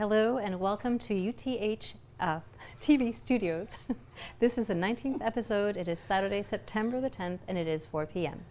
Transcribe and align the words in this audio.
Hello 0.00 0.38
and 0.38 0.58
welcome 0.58 0.98
to 0.98 1.14
UTH 1.14 1.94
uh, 2.18 2.40
TV 2.80 3.14
Studios. 3.14 3.68
this 4.40 4.56
is 4.56 4.68
the 4.68 4.72
19th 4.72 5.20
episode. 5.20 5.76
It 5.76 5.88
is 5.88 5.98
Saturday, 5.98 6.42
September 6.42 7.02
the 7.02 7.10
10th, 7.10 7.40
and 7.46 7.58
it 7.58 7.68
is 7.68 7.84
4 7.84 8.06
p.m. 8.06 8.46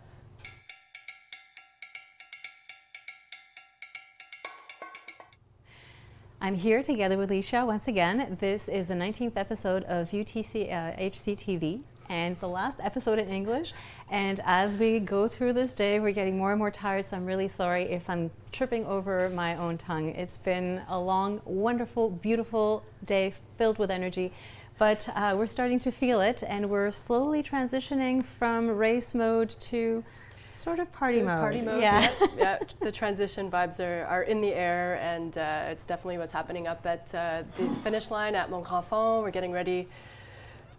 I'm 6.39 6.53
here 6.53 6.83
together 6.83 7.17
with 7.17 7.31
Lisha 7.31 7.65
once 7.65 7.87
again. 7.87 8.37
This 8.39 8.67
is 8.67 8.85
the 8.85 8.93
19th 8.93 9.35
episode 9.35 9.83
of 9.85 10.11
UTC 10.11 10.71
uh, 10.71 10.95
HCTV 11.01 11.81
and 12.09 12.39
the 12.39 12.49
last 12.49 12.79
episode 12.81 13.19
in 13.19 13.29
English. 13.29 13.71
And 14.09 14.41
as 14.43 14.75
we 14.75 14.99
go 14.99 15.27
through 15.27 15.53
this 15.53 15.73
day, 15.73 15.99
we're 15.99 16.11
getting 16.11 16.37
more 16.37 16.51
and 16.51 16.59
more 16.59 16.71
tired, 16.71 17.05
so 17.05 17.15
I'm 17.15 17.25
really 17.25 17.47
sorry 17.47 17.83
if 17.83 18.09
I'm 18.09 18.31
tripping 18.51 18.85
over 18.85 19.29
my 19.29 19.55
own 19.55 19.77
tongue. 19.77 20.09
It's 20.09 20.37
been 20.37 20.81
a 20.89 20.99
long, 20.99 21.39
wonderful, 21.45 22.09
beautiful 22.09 22.83
day 23.05 23.33
filled 23.57 23.77
with 23.77 23.91
energy. 23.91 24.33
But 24.79 25.07
uh, 25.13 25.35
we're 25.37 25.47
starting 25.47 25.79
to 25.81 25.91
feel 25.91 26.21
it, 26.21 26.41
and 26.47 26.69
we're 26.69 26.91
slowly 26.91 27.43
transitioning 27.43 28.23
from 28.25 28.69
race 28.69 29.13
mode 29.13 29.55
to 29.61 30.03
sort 30.49 30.79
of 30.79 30.91
party 30.91 31.21
mode. 31.21 31.39
Party 31.39 31.61
mode. 31.61 31.81
Yeah. 31.81 32.11
yeah. 32.19 32.27
yeah. 32.37 32.59
The 32.79 32.91
transition 32.91 33.51
vibes 33.51 33.79
are, 33.79 34.05
are 34.05 34.23
in 34.23 34.41
the 34.41 34.53
air, 34.53 34.97
and 35.01 35.37
uh, 35.37 35.65
it's 35.67 35.85
definitely 35.85 36.17
what's 36.17 36.31
happening 36.31 36.65
up 36.65 36.85
at 36.85 37.13
uh, 37.13 37.43
the 37.57 37.69
finish 37.83 38.09
line 38.09 38.35
at 38.35 38.49
Mont 38.49 38.65
Grand-Fonds. 38.65 39.23
We're 39.23 39.31
getting 39.31 39.51
ready 39.51 39.87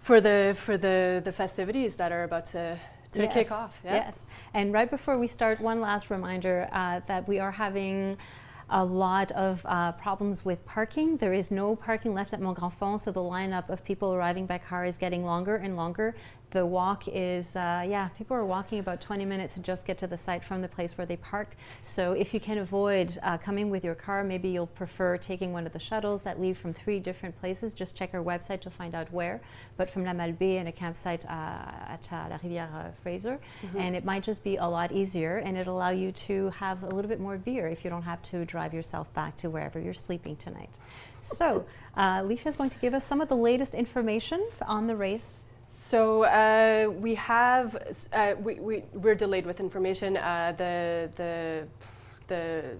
for 0.00 0.20
the 0.20 0.56
for 0.58 0.76
the 0.76 1.20
the 1.24 1.32
festivities 1.32 1.94
that 1.96 2.12
are 2.12 2.24
about 2.24 2.46
to 2.46 2.78
to 3.12 3.22
yes. 3.22 3.34
kick 3.34 3.50
off. 3.50 3.78
Yeah? 3.84 3.94
Yes. 3.94 4.18
And 4.54 4.72
right 4.72 4.90
before 4.90 5.18
we 5.18 5.26
start, 5.26 5.60
one 5.60 5.80
last 5.80 6.10
reminder 6.10 6.68
uh, 6.72 7.00
that 7.06 7.26
we 7.28 7.38
are 7.38 7.52
having 7.52 8.16
a 8.70 8.84
lot 8.84 9.32
of 9.32 9.60
uh, 9.64 9.92
problems 9.92 10.44
with 10.44 10.64
parking. 10.64 11.16
There 11.16 11.32
is 11.32 11.50
no 11.50 11.74
parking 11.74 12.14
left 12.14 12.32
at 12.32 12.40
Mont 12.40 12.56
Grand-Fonds, 12.58 13.02
so 13.02 13.10
the 13.10 13.20
lineup 13.20 13.68
of 13.68 13.84
people 13.84 14.14
arriving 14.14 14.46
by 14.46 14.58
car 14.58 14.84
is 14.84 14.96
getting 14.96 15.24
longer 15.24 15.56
and 15.56 15.76
longer 15.76 16.14
the 16.50 16.66
walk 16.66 17.04
is, 17.06 17.54
uh, 17.54 17.84
yeah, 17.88 18.08
people 18.08 18.36
are 18.36 18.44
walking 18.44 18.80
about 18.80 19.00
20 19.00 19.24
minutes 19.24 19.54
to 19.54 19.60
just 19.60 19.86
get 19.86 19.98
to 19.98 20.06
the 20.06 20.16
site 20.16 20.42
from 20.42 20.62
the 20.62 20.68
place 20.68 20.98
where 20.98 21.06
they 21.06 21.16
park. 21.16 21.54
So 21.82 22.12
if 22.12 22.34
you 22.34 22.40
can 22.40 22.58
avoid 22.58 23.18
uh, 23.22 23.38
coming 23.38 23.70
with 23.70 23.84
your 23.84 23.94
car, 23.94 24.24
maybe 24.24 24.48
you'll 24.48 24.66
prefer 24.66 25.16
taking 25.16 25.52
one 25.52 25.66
of 25.66 25.72
the 25.72 25.78
shuttles 25.78 26.22
that 26.22 26.40
leave 26.40 26.58
from 26.58 26.74
three 26.74 26.98
different 26.98 27.38
places. 27.40 27.72
Just 27.72 27.96
check 27.96 28.10
our 28.14 28.22
website 28.22 28.60
to 28.62 28.70
find 28.70 28.94
out 28.94 29.12
where. 29.12 29.40
But 29.76 29.88
from 29.88 30.04
La 30.04 30.12
Malbaie 30.12 30.58
and 30.58 30.68
a 30.68 30.72
campsite 30.72 31.24
uh, 31.26 31.28
at 31.28 32.08
uh, 32.10 32.26
La 32.30 32.38
Rivière 32.38 32.74
uh, 32.74 32.90
Fraser. 33.02 33.38
Mm-hmm. 33.62 33.78
And 33.78 33.96
it 33.96 34.04
might 34.04 34.24
just 34.24 34.42
be 34.42 34.56
a 34.56 34.66
lot 34.66 34.90
easier 34.92 35.36
and 35.36 35.56
it'll 35.56 35.76
allow 35.76 35.90
you 35.90 36.10
to 36.12 36.50
have 36.50 36.82
a 36.82 36.88
little 36.88 37.08
bit 37.08 37.20
more 37.20 37.38
beer 37.38 37.68
if 37.68 37.84
you 37.84 37.90
don't 37.90 38.02
have 38.02 38.22
to 38.22 38.44
drive 38.44 38.74
yourself 38.74 39.12
back 39.14 39.36
to 39.38 39.50
wherever 39.50 39.78
you're 39.78 39.94
sleeping 39.94 40.36
tonight. 40.36 40.70
So, 41.22 41.64
uh, 41.96 42.22
Lisha 42.22 42.46
is 42.46 42.56
going 42.56 42.70
to 42.70 42.78
give 42.78 42.94
us 42.94 43.06
some 43.06 43.20
of 43.20 43.28
the 43.28 43.36
latest 43.36 43.74
information 43.74 44.44
on 44.66 44.86
the 44.86 44.96
race 44.96 45.44
so 45.82 46.24
uh, 46.24 46.90
we 47.00 47.14
have 47.14 47.74
uh, 48.12 48.34
we, 48.42 48.54
we 48.56 48.84
we're 48.92 49.14
delayed 49.14 49.46
with 49.46 49.60
information. 49.60 50.18
Uh, 50.18 50.52
the 50.56 51.10
the 51.16 51.66
the 52.26 52.76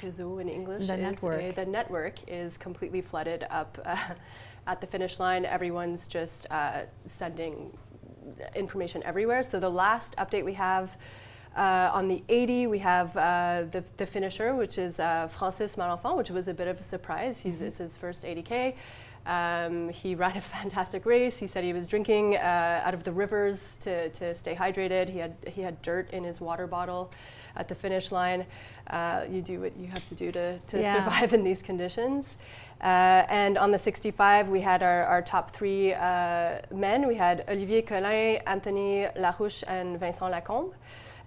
réseau 0.00 0.40
in 0.40 0.48
English 0.48 0.86
the 0.86 0.94
is 0.94 1.00
network. 1.00 1.54
the 1.56 1.66
network 1.66 2.14
is 2.28 2.56
completely 2.56 3.02
flooded 3.02 3.46
up 3.50 3.78
uh, 3.84 3.96
at 4.68 4.80
the 4.80 4.86
finish 4.86 5.18
line. 5.18 5.44
Everyone's 5.44 6.06
just 6.06 6.46
uh, 6.52 6.82
sending 7.04 7.76
information 8.54 9.02
everywhere. 9.02 9.42
So 9.42 9.58
the 9.58 9.70
last 9.70 10.14
update 10.16 10.44
we 10.44 10.54
have. 10.54 10.96
Uh, 11.56 11.90
on 11.92 12.06
the 12.06 12.22
80, 12.28 12.68
we 12.68 12.78
have 12.78 13.16
uh, 13.16 13.64
the, 13.72 13.82
the 13.96 14.06
finisher, 14.06 14.54
which 14.54 14.78
is 14.78 15.00
uh, 15.00 15.26
Francis 15.36 15.74
Malenfant, 15.74 16.16
which 16.16 16.30
was 16.30 16.46
a 16.46 16.54
bit 16.54 16.68
of 16.68 16.78
a 16.78 16.82
surprise. 16.84 17.40
He's, 17.40 17.56
mm-hmm. 17.56 17.64
It's 17.64 17.80
his 17.80 17.96
first 17.96 18.22
80K. 18.22 18.76
Um, 19.30 19.88
he 19.90 20.16
ran 20.16 20.36
a 20.36 20.40
fantastic 20.58 21.06
race. 21.06 21.38
He 21.38 21.46
said 21.46 21.62
he 21.62 21.72
was 21.72 21.86
drinking 21.86 22.36
uh, 22.36 22.82
out 22.84 22.94
of 22.94 23.04
the 23.04 23.12
rivers 23.12 23.76
to, 23.78 24.10
to 24.10 24.34
stay 24.34 24.54
hydrated. 24.54 25.08
He 25.08 25.18
had, 25.18 25.36
he 25.46 25.62
had 25.62 25.80
dirt 25.82 26.10
in 26.10 26.24
his 26.24 26.40
water 26.40 26.66
bottle 26.66 27.12
at 27.56 27.68
the 27.68 27.74
finish 27.74 28.10
line. 28.10 28.44
Uh, 28.88 29.24
you 29.30 29.40
do 29.40 29.60
what 29.60 29.76
you 29.76 29.86
have 29.86 30.06
to 30.08 30.14
do 30.14 30.32
to, 30.32 30.58
to 30.58 30.80
yeah. 30.80 30.94
survive 30.94 31.32
in 31.38 31.44
these 31.44 31.62
conditions. 31.62 32.36
Uh, 32.82 33.24
and 33.28 33.56
on 33.56 33.70
the 33.70 33.78
65, 33.78 34.48
we 34.48 34.60
had 34.60 34.82
our, 34.82 35.04
our 35.04 35.22
top 35.22 35.50
three 35.52 35.92
uh, 35.94 36.58
men. 36.72 37.06
We 37.06 37.14
had 37.14 37.44
Olivier 37.48 37.82
Collin, 37.82 38.40
Anthony 38.46 39.06
Larouche, 39.16 39.62
and 39.68 40.00
Vincent 40.00 40.30
Lacombe 40.30 40.72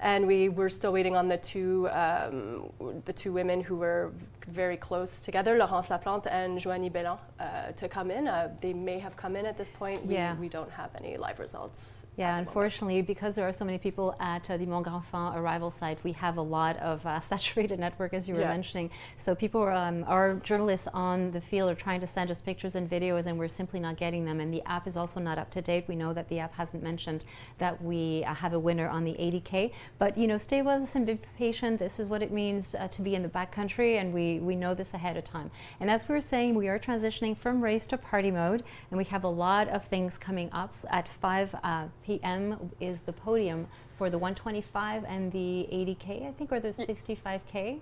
and 0.04 0.28
we 0.28 0.50
were 0.50 0.70
still 0.70 0.92
waiting 0.92 1.16
on 1.16 1.28
the 1.30 1.38
two 1.38 1.88
um, 1.92 2.70
the 3.06 3.14
two 3.14 3.32
women 3.32 3.62
who 3.62 3.78
were 3.78 4.12
very 4.50 4.78
close 4.78 5.22
together, 5.22 5.58
Laurence 5.58 5.88
Laplante 5.88 6.28
and 6.28 6.60
Joanie 6.60 6.90
Bellan, 6.90 7.18
uh, 7.40 7.72
to 7.72 7.88
come 7.88 8.12
in. 8.12 8.28
Uh, 8.28 8.54
they 8.62 8.74
may 8.74 9.00
have 9.00 9.16
come 9.16 9.36
in 9.38 9.46
at 9.46 9.58
this 9.58 9.70
point. 9.70 10.06
We, 10.06 10.16
yeah. 10.16 10.36
we 10.36 10.50
don't 10.50 10.70
have 10.72 10.90
any 10.96 11.18
live 11.18 11.40
results. 11.40 12.03
Yeah, 12.16 12.38
unfortunately, 12.38 12.96
moment. 12.96 13.08
because 13.08 13.36
there 13.36 13.48
are 13.48 13.52
so 13.52 13.66
many 13.66 13.80
people 13.80 14.16
at 14.20 14.48
uh, 14.48 14.58
the 14.58 14.68
Mont 14.68 14.84
Grand-Fonds 14.84 15.36
arrival 15.36 15.72
site, 15.72 15.98
we 16.04 16.12
have 16.12 16.38
a 16.38 16.44
lot 16.44 16.78
of 16.78 17.04
uh, 17.08 17.20
saturated 17.30 17.80
network, 17.80 18.14
as 18.14 18.28
you 18.28 18.36
were 18.36 18.42
yeah. 18.42 18.50
mentioning. 18.50 18.92
So 19.18 19.34
people, 19.34 19.62
are, 19.62 19.72
um, 19.72 20.06
our 20.08 20.36
journalists 20.36 20.88
on 20.94 21.32
the 21.32 21.42
field 21.42 21.72
are 21.72 21.76
trying 21.76 22.02
to 22.02 22.08
send 22.08 22.30
us 22.30 22.40
pictures 22.40 22.76
and 22.76 22.88
videos, 22.88 23.26
and 23.26 23.40
we're 23.40 23.48
simply 23.48 23.80
not 23.80 23.98
getting 23.98 24.26
them. 24.26 24.40
And 24.40 24.54
the 24.54 24.62
app 24.68 24.86
is 24.86 24.96
also 24.96 25.20
not 25.20 25.40
up 25.40 25.50
to 25.52 25.62
date. 25.62 25.86
We 25.88 25.96
know 25.96 26.14
that 26.14 26.30
the 26.30 26.38
app 26.38 26.54
hasn't 26.54 26.84
mentioned 26.84 27.26
that 27.58 27.84
we 27.84 28.24
uh, 28.26 28.36
have 28.36 28.54
a 28.54 28.60
winner 28.60 28.88
on 28.88 29.06
the 29.06 29.14
80K. 29.14 29.72
But, 29.98 30.16
you 30.16 30.28
know, 30.28 30.38
stay 30.38 30.62
with 30.62 30.84
us 30.84 30.94
and 30.94 31.08
be 31.08 31.20
patient. 31.36 31.80
This 31.80 32.00
is 32.00 32.08
what 32.08 32.22
it 32.22 32.32
means 32.32 32.76
uh, 32.76 32.90
to 32.90 33.02
be 33.02 33.16
in 33.16 33.24
the 33.24 33.30
backcountry, 33.30 34.00
and 34.00 34.14
we, 34.14 34.40
we 34.40 34.56
know 34.56 34.76
this 34.76 34.94
ahead 34.94 35.18
of 35.18 35.24
time. 35.24 35.50
And 35.80 35.90
as 35.90 36.08
we 36.08 36.14
were 36.14 36.22
saying, 36.22 36.54
we 36.54 36.68
are 36.68 36.78
transitioning 36.78 37.36
from 37.36 37.64
race 37.64 37.88
to 37.88 37.98
party 37.98 38.30
mode, 38.30 38.64
and 38.92 39.00
we 39.00 39.06
have 39.06 39.24
a 39.24 39.30
lot 39.30 39.68
of 39.68 39.86
things 39.86 40.20
coming 40.20 40.52
up 40.52 40.76
at 40.92 41.08
5 41.08 41.56
uh, 41.64 41.88
p.m. 42.04 42.72
is 42.80 43.00
the 43.06 43.14
podium 43.14 43.68
for 43.98 44.10
the 44.10 44.18
125 44.18 45.06
and 45.08 45.32
the 45.32 45.68
80k, 45.72 46.28
I 46.28 46.32
think, 46.34 46.52
or 46.52 46.60
the 46.60 46.70
65k. 46.70 47.80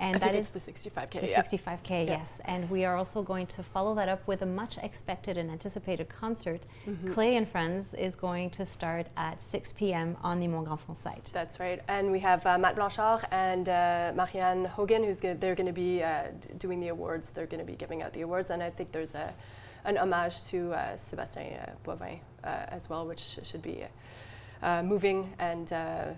And 0.00 0.14
I 0.16 0.18
that 0.20 0.34
is 0.36 0.50
the 0.50 0.60
65k. 0.60 1.20
The 1.20 1.28
yeah. 1.28 1.42
65k, 1.42 1.90
yeah. 1.90 2.18
yes. 2.18 2.40
And 2.44 2.70
we 2.70 2.84
are 2.84 2.96
also 2.96 3.20
going 3.22 3.48
to 3.48 3.62
follow 3.64 3.94
that 3.96 4.08
up 4.08 4.24
with 4.28 4.42
a 4.42 4.46
much 4.46 4.78
expected 4.78 5.36
and 5.36 5.50
anticipated 5.50 6.08
concert. 6.08 6.62
Mm-hmm. 6.86 7.14
Clay 7.14 7.36
and 7.36 7.48
Friends 7.48 7.94
is 7.94 8.14
going 8.14 8.50
to 8.50 8.64
start 8.64 9.08
at 9.16 9.42
6 9.50 9.72
p.m. 9.72 10.16
on 10.22 10.38
the 10.38 10.46
Mont 10.46 10.66
Grand-Fonds 10.66 11.02
site. 11.02 11.30
That's 11.34 11.58
right. 11.58 11.82
And 11.88 12.12
we 12.12 12.20
have 12.20 12.46
uh, 12.46 12.58
Matt 12.58 12.76
Blanchard 12.76 13.26
and 13.32 13.68
uh, 13.68 14.12
Marianne 14.14 14.66
Hogan, 14.66 15.02
who's 15.02 15.18
go- 15.18 15.34
they're 15.34 15.56
going 15.56 15.66
to 15.66 15.72
be 15.72 16.02
uh, 16.02 16.28
d- 16.40 16.54
doing 16.58 16.78
the 16.78 16.88
awards. 16.88 17.30
They're 17.30 17.46
going 17.46 17.60
to 17.60 17.66
be 17.66 17.76
giving 17.76 18.02
out 18.02 18.12
the 18.12 18.20
awards, 18.20 18.50
and 18.50 18.62
I 18.62 18.70
think 18.70 18.92
there's 18.92 19.14
a 19.14 19.34
an 19.84 19.96
homage 19.96 20.44
to 20.44 20.72
uh, 20.72 20.96
Sébastien 20.96 21.62
uh, 21.62 21.72
Boivin 21.84 22.18
Uh, 22.44 22.64
as 22.68 22.88
well, 22.88 23.04
which 23.04 23.18
sh- 23.20 23.38
should 23.42 23.62
be 23.62 23.82
uh, 24.62 24.82
moving 24.82 25.28
and 25.40 25.72
uh, 25.72 26.12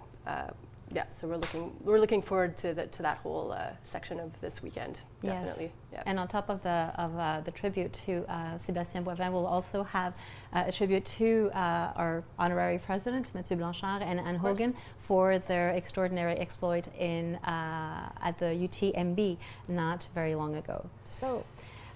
yeah, 0.92 1.04
so 1.10 1.28
we're 1.28 1.36
looking 1.36 1.75
we're 1.84 1.98
looking 2.00 2.20
forward 2.20 2.56
to 2.58 2.75
the, 2.75 2.86
to 2.88 3.03
that 3.03 3.19
whole 3.19 3.53
uh, 3.53 3.70
section 3.84 4.19
of 4.19 4.38
this 4.41 4.62
weekend. 4.62 5.00
Definitely. 5.22 5.64
Yes. 5.64 5.72
Yeah. 5.92 6.03
And 6.04 6.19
on 6.19 6.28
top 6.28 6.50
of 6.50 6.62
the 6.62 6.92
of 6.97 7.16
uh, 7.16 7.41
the 7.42 7.53
tribute 7.53 7.92
to 8.06 8.25
uh, 8.28 8.58
Sébastien 8.58 9.04
Boivin, 9.04 9.31
we'll 9.32 9.47
also 9.47 9.82
have 9.84 10.12
a 10.53 10.72
tribute 10.72 11.06
to 11.06 11.50
our 11.54 12.25
honorary 12.38 12.78
president 12.78 13.32
Mathieu 13.34 13.56
Blanchard 13.56 14.02
and 14.02 14.19
Anne 14.19 14.37
Hogan 14.37 14.75
for 14.98 15.38
their 15.38 15.70
extraordinary 15.70 16.37
exploit 16.38 16.88
in 16.98 17.38
at 17.44 18.34
the 18.38 18.47
UTMB 18.47 19.37
not 19.69 20.08
very 20.14 20.34
long 20.34 20.56
ago. 20.56 20.84
So. 21.04 21.44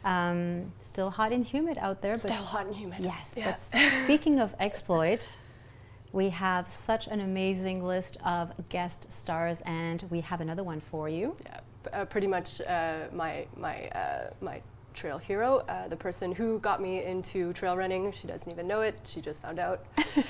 Um, 0.05 0.71
still 0.83 1.11
hot 1.11 1.33
and 1.33 1.45
humid 1.45 1.79
out 1.79 2.03
there. 2.03 2.17
Still 2.17 2.35
hot 2.35 2.67
and 2.67 2.77
humid. 2.77 3.01
Yes. 3.01 3.33
Yeah. 3.37 3.57
Speaking 4.05 4.39
of 4.39 4.55
exploit, 4.61 5.27
we 6.13 6.29
have 6.29 6.67
such 6.87 7.09
an 7.09 7.21
amazing 7.21 7.85
list 7.85 8.17
of 8.25 8.53
guest 8.69 9.11
stars, 9.11 9.59
and 9.67 10.05
we 10.11 10.21
have 10.21 10.41
another 10.41 10.62
one 10.62 10.81
for 10.81 11.09
you. 11.09 11.37
Yeah, 11.45 11.61
uh, 11.93 12.05
pretty 12.05 12.29
much 12.29 12.61
uh, 12.61 13.06
my 13.12 13.47
my 13.56 13.89
uh, 13.89 14.31
my 14.41 14.61
trail 14.95 15.19
hero, 15.19 15.65
uh, 15.69 15.89
the 15.89 15.97
person 15.97 16.31
who 16.33 16.61
got 16.61 16.81
me 16.81 17.03
into 17.03 17.53
trail 17.53 17.77
running. 17.77 18.12
She 18.12 18.29
doesn't 18.29 18.50
even 18.50 18.69
know 18.69 18.83
it. 18.83 18.95
She 19.05 19.21
just 19.21 19.43
found 19.43 19.59
out. 19.59 19.85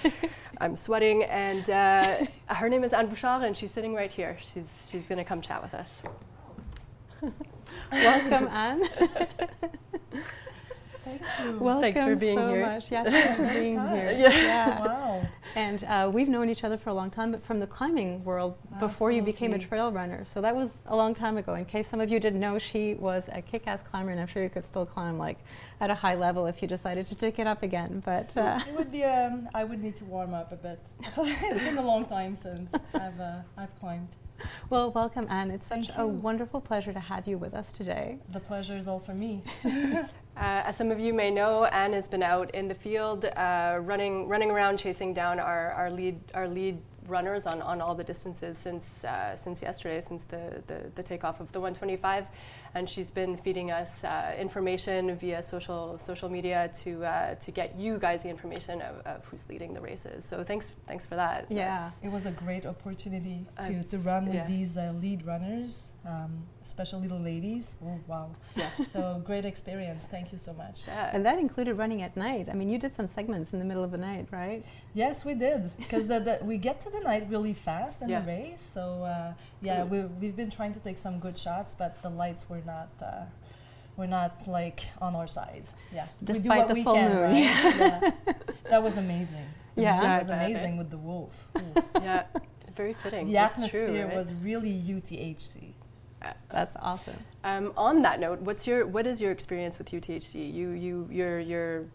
I'm 0.61 0.77
sweating, 0.77 1.25
and 1.25 1.69
uh, 1.69 2.25
her 2.47 2.69
name 2.69 2.85
is 2.85 2.93
Anne 2.94 3.09
Bouchard, 3.09 3.43
and 3.43 3.55
she's 3.55 3.70
sitting 3.70 3.93
right 3.93 4.11
here. 4.11 4.38
She's 4.41 4.88
she's 4.91 5.05
gonna 5.05 5.25
come 5.25 5.43
chat 5.43 5.62
with 5.62 5.75
us. 5.75 5.91
Welcome, 7.93 8.49
Anne. 8.53 8.85
Thank 11.05 11.21
you. 11.44 11.59
Welcome 11.59 11.82
Thanks 11.82 12.00
for 12.00 12.17
being 12.17 12.38
so 12.38 12.49
here. 12.49 12.67
much. 12.67 12.91
Yeah, 12.91 13.05
thanks 13.05 13.35
for 13.35 13.61
being 13.61 13.88
here. 13.88 14.09
Yeah. 14.17 14.81
Wow. 14.85 15.23
And 15.55 15.85
uh, 15.85 16.11
we've 16.12 16.29
known 16.29 16.49
each 16.49 16.65
other 16.65 16.76
for 16.76 16.91
a 16.91 16.94
long 16.94 17.11
time, 17.11 17.31
but 17.31 17.44
from 17.44 17.61
the 17.61 17.67
climbing 17.67 18.25
world 18.25 18.56
before 18.81 19.12
you 19.12 19.23
became 19.23 19.53
a 19.53 19.59
trail 19.59 19.93
runner. 19.93 20.25
So 20.25 20.41
that 20.41 20.56
was 20.56 20.79
a 20.87 20.97
long 20.97 21.15
time 21.15 21.37
ago. 21.37 21.55
In 21.55 21.65
case 21.65 21.87
some 21.87 22.00
of 22.00 22.11
you 22.11 22.19
didn't 22.19 22.41
know, 22.41 22.59
she 22.59 22.94
was 22.94 23.29
a 23.31 23.41
kick-ass 23.41 23.81
climber, 23.88 24.11
and 24.11 24.20
I'm 24.20 24.27
sure 24.27 24.43
you 24.43 24.49
could 24.49 24.67
still 24.67 24.85
climb 24.85 25.17
like 25.17 25.38
at 25.81 25.91
a 25.91 25.94
high 25.94 26.17
level 26.17 26.47
if 26.47 26.61
you 26.61 26.67
decided 26.67 27.06
to 27.06 27.15
take 27.15 27.38
it 27.38 27.47
up 27.47 27.62
again. 27.62 28.03
But 28.05 28.37
uh, 28.37 28.61
It 28.67 28.75
would 28.75 28.91
be. 28.91 29.05
Um, 29.05 29.49
I 29.55 29.62
would 29.62 29.81
need 29.81 29.97
to 29.99 30.05
warm 30.06 30.35
up 30.35 30.50
a 30.50 30.56
bit. 30.56 30.81
it's 31.17 31.62
been 31.62 31.79
a 31.79 31.87
long 31.87 32.05
time 32.06 32.35
since 32.35 32.73
I've 32.94 33.20
uh, 33.20 33.43
I've 33.56 33.79
climbed. 33.79 34.09
Well, 34.70 34.91
welcome, 34.91 35.26
Anne. 35.31 35.50
It's 35.50 35.67
such 35.67 35.91
a 35.96 36.06
wonderful 36.06 36.61
pleasure 36.61 36.93
to 36.93 37.00
have 37.00 37.26
you 37.26 37.38
with 37.38 37.55
us 37.55 37.73
today. 37.73 38.19
The 38.31 38.41
pleasure 38.41 38.76
is 38.76 38.88
all 38.88 39.00
for 39.00 39.14
me. 39.14 39.43
Uh, 40.37 40.62
as 40.67 40.76
some 40.76 40.91
of 40.91 40.99
you 40.99 41.14
may 41.14 41.31
know, 41.31 41.64
Anne 41.67 41.93
has 41.93 42.08
been 42.08 42.23
out 42.23 42.52
in 42.56 42.67
the 42.67 42.75
field, 42.75 43.25
uh, 43.25 43.79
running 43.81 44.26
running 44.26 44.50
around, 44.50 44.76
chasing 44.79 45.14
down 45.14 45.38
our, 45.38 45.70
our 45.70 45.88
lead 45.88 46.19
our 46.35 46.49
lead 46.49 46.76
runners 47.06 47.46
on, 47.46 47.62
on 47.62 47.81
all 47.81 47.94
the 47.94 48.02
distances 48.02 48.58
since 48.58 49.05
uh, 49.05 49.37
since 49.37 49.62
yesterday, 49.62 50.00
since 50.00 50.25
the, 50.25 50.61
the, 50.67 50.91
the 50.96 51.02
takeoff 51.05 51.38
of 51.38 51.52
the 51.52 51.61
125, 51.61 52.26
and 52.75 52.88
she's 52.88 53.11
been 53.11 53.37
feeding 53.37 53.71
us 53.71 54.05
uh, 54.05 54.35
information 54.38 55.17
via 55.17 55.43
social 55.43 55.99
social 55.99 56.29
media 56.29 56.71
to 56.82 57.05
uh, 57.05 57.35
to 57.37 57.50
get 57.50 57.79
you 57.79 57.99
guys 57.99 58.23
the 58.23 58.29
information 58.29 58.82
of, 58.82 58.94
of 59.06 59.25
who's 59.26 59.44
leading 59.49 59.75
the 59.75 59.81
races. 59.81 60.25
So 60.25 60.43
thanks 60.43 60.71
thanks 60.87 61.06
for 61.06 61.15
that. 61.15 61.47
Yeah. 61.49 61.91
It 62.03 62.11
was 62.11 62.26
a 62.26 62.32
great 62.32 62.67
opportunity 62.67 63.47
to, 63.67 63.82
to 63.85 63.99
run 63.99 64.26
with 64.26 64.35
yeah. 64.35 64.47
these 64.47 64.76
uh, 64.76 64.93
lead 65.00 65.25
runners, 65.26 65.93
um, 66.05 66.32
especially 66.65 67.03
little 67.03 67.21
ladies. 67.21 67.75
Oh 67.85 67.99
wow! 68.06 68.31
Yeah. 68.56 68.71
so 68.93 69.23
great 69.25 69.44
experience. 69.44 70.05
Thank 70.05 70.32
you 70.32 70.38
so 70.38 70.53
much. 70.53 70.82
Yeah. 70.87 71.11
And 71.12 71.25
that 71.25 71.38
included 71.38 71.75
running 71.75 72.03
at 72.03 72.17
night. 72.17 72.49
I 72.50 72.55
mean, 72.55 72.69
you 72.69 72.79
did 72.79 72.94
some 72.94 73.06
segments 73.06 73.53
in 73.53 73.59
the 73.59 73.65
middle 73.65 73.85
of 73.85 73.91
the 73.91 73.99
night, 73.99 74.27
right? 74.31 74.65
Yes, 74.94 75.25
we 75.25 75.35
did 75.35 75.70
because 75.77 76.06
the, 76.06 76.20
the, 76.20 76.38
we 76.43 76.56
get 76.56 76.81
to 76.82 76.91
the 76.91 77.00
night 77.00 77.27
really 77.29 77.53
fast 77.53 78.03
in 78.03 78.09
Yeah. 78.09 78.20
the 78.20 78.27
race. 78.27 78.61
So 78.61 79.03
uh, 79.03 79.32
yeah, 79.61 79.81
Cool. 79.82 79.88
we, 79.88 80.00
we've 80.20 80.37
been 80.37 80.50
trying 80.50 80.73
to 80.75 80.81
take 80.81 80.99
some 80.99 81.19
good 81.19 81.37
shots, 81.38 81.75
but 81.77 82.00
the 82.03 82.11
lights 82.11 82.49
were 82.49 82.61
not 82.66 82.88
uh, 83.02 83.25
were 83.96 84.06
not 84.06 84.46
like 84.46 84.81
on 85.00 85.14
our 85.14 85.26
side. 85.26 85.64
Yeah, 85.93 86.06
Despite 86.22 86.69
the 86.69 86.82
full 86.82 86.96
moon. 86.96 87.16
right? 87.16 87.34
yeah. 87.34 88.11
That 88.70 88.82
was 88.82 88.96
amazing. 88.96 89.46
Yeah. 89.76 90.00
moon 90.00 90.02
Yeah, 90.02 90.14
I 90.14 90.19
was 90.20 90.28
bet, 90.28 90.38
amazing 90.50 90.76
with 90.76 90.90
the 90.90 90.99
wolf. 90.99 91.49
Yeah. 92.00 92.26
Very 92.76 92.93
fitting. 92.94 93.26
the 93.26 93.32
That's 93.32 93.56
atmosphere 93.56 93.88
true, 93.88 94.05
right? 94.05 94.16
was 94.16 94.32
really 94.34 94.70
UTHC. 94.72 95.72
That's 96.49 96.76
awesome. 96.81 97.16
Um, 97.43 97.72
on 97.76 98.00
that 98.02 98.20
note, 98.20 98.38
what's 98.40 98.67
your 98.69 98.87
what 98.87 99.05
is 99.05 99.20
your 99.20 99.32
experience 99.32 99.78
with 99.78 99.90
UTHC? 99.90 100.55
You 100.55 100.70
you 100.70 101.08
you're 101.10 101.40
you're 101.40 101.87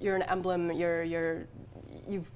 you're 0.00 0.16
an 0.16 0.22
emblem. 0.22 0.72
You're 0.72 1.02
you're 1.04 1.46
you've 2.08 2.30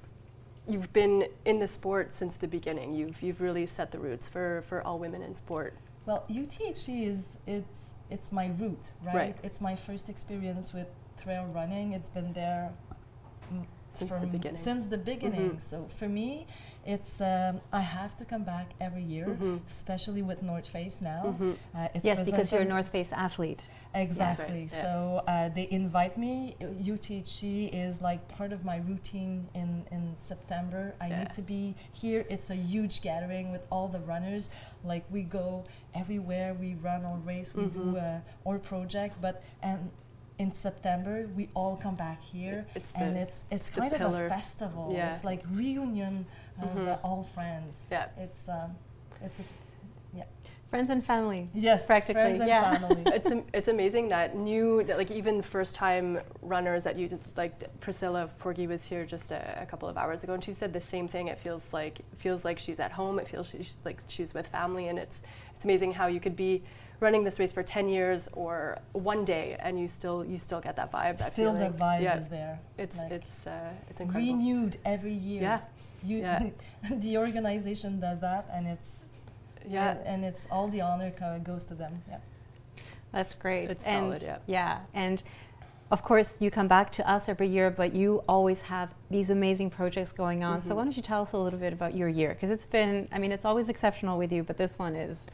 you've 0.69 0.91
been 0.93 1.25
in 1.45 1.59
the 1.59 1.67
sport 1.67 2.13
since 2.13 2.35
the 2.35 2.47
beginning. 2.47 2.93
You've 2.93 3.21
you've 3.21 3.41
really 3.41 3.65
set 3.65 3.91
the 3.91 3.99
roots 3.99 4.29
for 4.29 4.63
for 4.67 4.81
all 4.83 4.99
women 4.99 5.21
in 5.21 5.35
sport. 5.35 5.75
Well, 6.05 6.25
UTHC 6.29 7.07
is 7.07 7.37
it's 7.47 7.93
it's 8.09 8.31
my 8.31 8.51
root, 8.57 8.91
right? 9.05 9.15
Right. 9.15 9.37
It's 9.43 9.61
my 9.61 9.75
first 9.75 10.09
experience 10.09 10.73
with 10.73 10.87
trail 11.21 11.45
running. 11.53 11.93
It's 11.93 12.09
been 12.09 12.33
there 12.33 12.71
mm, 13.53 13.65
Since 13.97 14.11
the 14.11 14.27
beginning. 14.27 14.57
Since 14.57 14.87
the 14.87 14.97
beginning. 14.97 15.51
Mhm. 15.51 15.61
So 15.61 15.85
for 15.89 16.07
me, 16.07 16.47
it's 16.85 17.19
um, 17.21 17.59
I 17.73 17.81
have 17.81 18.15
to 18.17 18.25
come 18.25 18.43
back 18.43 18.67
every 18.79 19.03
year, 19.03 19.25
Mhm. 19.27 19.59
especially 19.67 20.21
with 20.21 20.41
North 20.43 20.67
Face 20.67 21.01
now. 21.01 21.35
Mhm. 21.37 21.55
Uh, 21.75 21.87
it's 21.93 22.05
yes, 22.05 22.23
because 22.25 22.51
you're 22.51 22.61
a 22.61 22.65
North 22.65 22.87
Face 22.89 23.11
athlete. 23.11 23.61
Exactly. 23.93 24.69
yeah. 24.71 24.81
So 24.83 25.23
uh, 25.27 25.49
they 25.49 25.67
invite 25.71 26.15
me. 26.17 26.55
UTHC 26.61 27.69
is 27.73 28.01
like 28.01 28.25
part 28.27 28.53
of 28.53 28.63
my 28.63 28.77
routine 28.77 29.47
in, 29.55 29.83
in 29.91 30.13
September. 30.17 30.93
I 31.01 31.07
Yeah. 31.07 31.19
need 31.19 31.33
to 31.33 31.41
be 31.41 31.75
here. 31.91 32.23
It's 32.29 32.49
a 32.51 32.55
huge 32.55 33.01
gathering 33.01 33.51
with 33.51 33.65
all 33.71 33.87
the 33.87 33.99
runners. 34.01 34.49
Like 34.83 35.03
we 35.11 35.23
go 35.23 35.63
everywhere. 35.95 36.53
We 36.53 36.75
run 36.75 37.03
or 37.03 37.17
race. 37.25 37.53
We 37.53 37.65
do 37.65 37.93
Mhm. 37.93 38.19
uh, 38.21 38.49
our 38.49 38.59
project. 38.59 39.19
But 39.21 39.41
and 39.63 39.89
in 40.39 40.51
September 40.53 41.27
we 41.35 41.49
all 41.53 41.75
come 41.77 41.95
back 41.95 42.21
here, 42.21 42.65
It's 42.73 42.91
and 42.95 43.15
the- 43.15 43.19
it's 43.21 43.43
it's 43.51 43.69
kind 43.69 43.91
of 43.93 43.99
pillar. 43.99 44.25
a 44.25 44.29
festival. 44.29 44.91
Yeah. 44.93 45.13
It's 45.13 45.23
like 45.23 45.43
reunion 45.51 46.25
of 46.61 46.69
Mhm. 46.69 46.87
uh, 46.87 46.97
all 47.03 47.23
friends. 47.23 47.85
Yeah. 47.91 48.07
It's 48.17 48.47
um, 48.49 48.71
it's 49.21 49.39
a, 49.41 49.43
Friends 50.69 50.91
and 50.91 51.03
family. 51.03 51.47
yes, 51.55 51.87
Practically, 51.87 52.21
friends 52.21 52.39
and 52.41 52.47
yeah. 52.47 52.77
family. 52.77 53.01
it's 53.07 53.31
am- 53.31 53.43
it's 53.55 53.67
amazing 53.69 54.07
that 54.09 54.35
new 54.37 54.83
that 54.83 54.99
like 54.99 55.09
even 55.09 55.41
first 55.41 55.73
time 55.73 56.19
runners 56.43 56.83
that 56.83 56.95
use 56.95 57.11
like 57.35 57.53
Priscilla 57.79 58.21
of 58.21 58.37
Porgy 58.37 58.67
was 58.67 58.85
here 58.85 59.03
just 59.03 59.31
a, 59.31 59.41
a 59.63 59.65
couple 59.65 59.89
of 59.89 59.97
hours 59.97 60.23
ago 60.23 60.35
and 60.35 60.43
she 60.43 60.53
said 60.53 60.71
the 60.71 60.79
same 60.79 61.07
thing. 61.07 61.27
It 61.27 61.39
feels 61.39 61.63
like 61.73 62.01
feels 62.19 62.45
like 62.45 62.59
she's 62.59 62.79
at 62.79 62.91
home. 62.91 63.17
It 63.17 63.27
feels 63.27 63.49
she's 63.49 63.79
like 63.83 63.99
she's 64.07 64.31
with 64.35 64.45
family 64.45 64.89
and 64.89 64.99
it's 64.99 65.21
it's 65.55 65.65
amazing 65.65 65.91
how 65.91 66.05
you 66.05 66.19
could 66.19 66.35
be 66.35 66.61
running 66.99 67.23
this 67.23 67.39
race 67.39 67.51
for 67.51 67.63
10 67.63 67.87
years 67.89 68.29
or 68.33 68.77
one 68.93 69.23
day 69.25 69.55
and 69.59 69.79
you 69.79 69.87
still 69.87 70.25
you 70.25 70.37
still 70.37 70.59
get 70.59 70.75
that 70.75 70.91
vibe 70.91 71.17
that 71.17 71.31
Still, 71.33 71.53
the 71.53 71.59
feeling. 71.59 71.73
vibe 71.73 72.01
yeah, 72.01 72.17
is 72.17 72.27
there. 72.29 72.59
it's 72.77 72.97
Like, 72.97 73.11
it's 73.11 73.47
uh, 73.47 73.69
it's 73.89 73.99
incredible 73.99 74.33
renewed 74.33 74.77
every 74.85 75.13
year. 75.13 75.41
Yeah. 75.41 75.61
You, 76.03 76.17
Yeah. 76.19 76.49
the 76.91 77.17
organization 77.17 77.99
does 77.99 78.19
that, 78.21 78.49
and 78.53 78.67
it's 78.67 79.05
yeah 79.67 79.91
and, 79.91 79.99
and 80.07 80.25
it's 80.25 80.47
all 80.51 80.67
the 80.67 80.81
honor 80.81 81.11
co- 81.11 81.39
goes 81.43 81.63
to 81.65 81.73
them. 81.75 82.01
Yeah. 82.09 82.17
That's 83.11 83.33
great. 83.33 83.69
It's 83.69 83.85
and 83.85 84.05
solid, 84.05 84.21
yeah. 84.21 84.37
Yeah, 84.45 84.79
and 84.93 85.21
of 85.91 86.03
course 86.03 86.37
you 86.39 86.51
come 86.51 86.67
back 86.67 86.91
to 86.93 87.09
us 87.09 87.27
every 87.27 87.47
year, 87.47 87.71
but 87.71 87.93
you 87.95 88.23
always 88.29 88.61
have 88.61 88.93
these 89.09 89.29
amazing 89.31 89.69
projects 89.71 90.11
going 90.11 90.43
on. 90.43 90.61
So 90.61 90.69
Mhm. 90.71 90.75
why 90.75 90.83
don't 90.83 90.95
you 90.97 91.01
tell 91.03 91.21
us 91.23 91.31
a 91.33 91.37
little 91.37 91.57
bit 91.59 91.73
about 91.73 91.95
your 91.95 92.07
year? 92.09 92.29
Because 92.35 92.51
it's 92.51 92.67
been, 92.67 93.07
I 93.11 93.17
mean, 93.17 93.31
it's 93.31 93.45
always 93.45 93.67
exceptional 93.69 94.17
with 94.19 94.31
you, 94.31 94.43
but 94.43 94.57
this 94.57 94.77
one 94.77 94.95
is. 94.95 95.27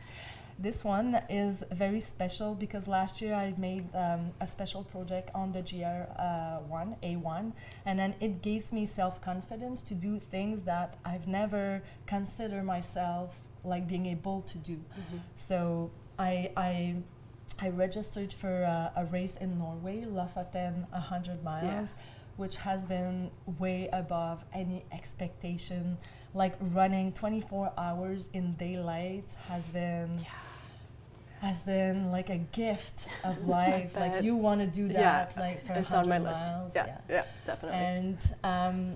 This 0.57 0.86
one 0.86 1.16
is 1.30 1.63
very 1.72 2.00
special 2.00 2.56
because 2.56 2.88
last 2.88 3.22
year 3.22 3.34
I 3.34 3.54
made 3.57 3.94
um, 3.94 4.31
a 4.40 4.48
special 4.48 4.84
project 4.84 5.30
on 5.36 5.52
the 5.52 5.62
GR 5.62 5.86
uh, 6.18 6.60
one 6.60 6.96
A1, 7.04 7.52
and 7.86 8.00
then 8.00 8.16
it 8.22 8.42
gives 8.42 8.72
me 8.72 8.86
self 8.86 9.19
confidence 9.22 9.81
to 9.81 9.94
do 9.94 10.18
things 10.18 10.63
that 10.63 10.96
I've 11.04 11.28
never 11.28 11.81
considered 12.06 12.63
myself 12.63 13.36
like 13.66 13.86
being 13.88 14.06
able 14.06 14.42
to 14.44 14.57
do. 14.60 14.75
Mhm. 14.75 15.19
So 15.36 15.92
I 16.18 16.52
I 16.56 16.96
I 17.60 17.69
registered 17.69 18.31
for 18.34 18.63
a, 18.63 18.92
a 18.96 19.06
race 19.06 19.36
in 19.38 19.57
Norway, 19.60 20.06
Lofoten 20.06 20.88
100 20.92 21.44
miles, 21.44 21.96
which 22.38 22.56
has 22.58 22.86
been 22.86 23.30
way 23.60 23.90
above 23.94 24.44
any 24.54 24.84
expectation. 24.92 25.98
Like 26.34 26.56
running 26.60 27.14
24 27.14 27.72
hours 27.78 28.28
in 28.34 28.54
daylight 28.56 29.26
has 29.48 29.64
been 29.70 30.20
has 31.42 31.62
been 31.64 32.12
like 32.12 32.30
a 32.30 32.38
gift 32.38 33.08
of 33.24 33.48
life. 33.60 33.96
like 33.96 34.24
you 34.24 34.36
want 34.36 34.62
to 34.62 34.68
do 34.68 34.88
Yeah, 34.88 35.26
that 35.26 35.38
like 35.38 35.66
for 35.66 35.74
it's 35.74 35.92
100 35.92 35.98
on 36.00 36.10
my 36.10 36.30
list 36.30 36.48
miles. 36.48 36.72
yeah 36.76 36.98
yeah 37.10 37.24
definitely 37.46 37.78
And 37.80 38.34
um, 38.44 38.96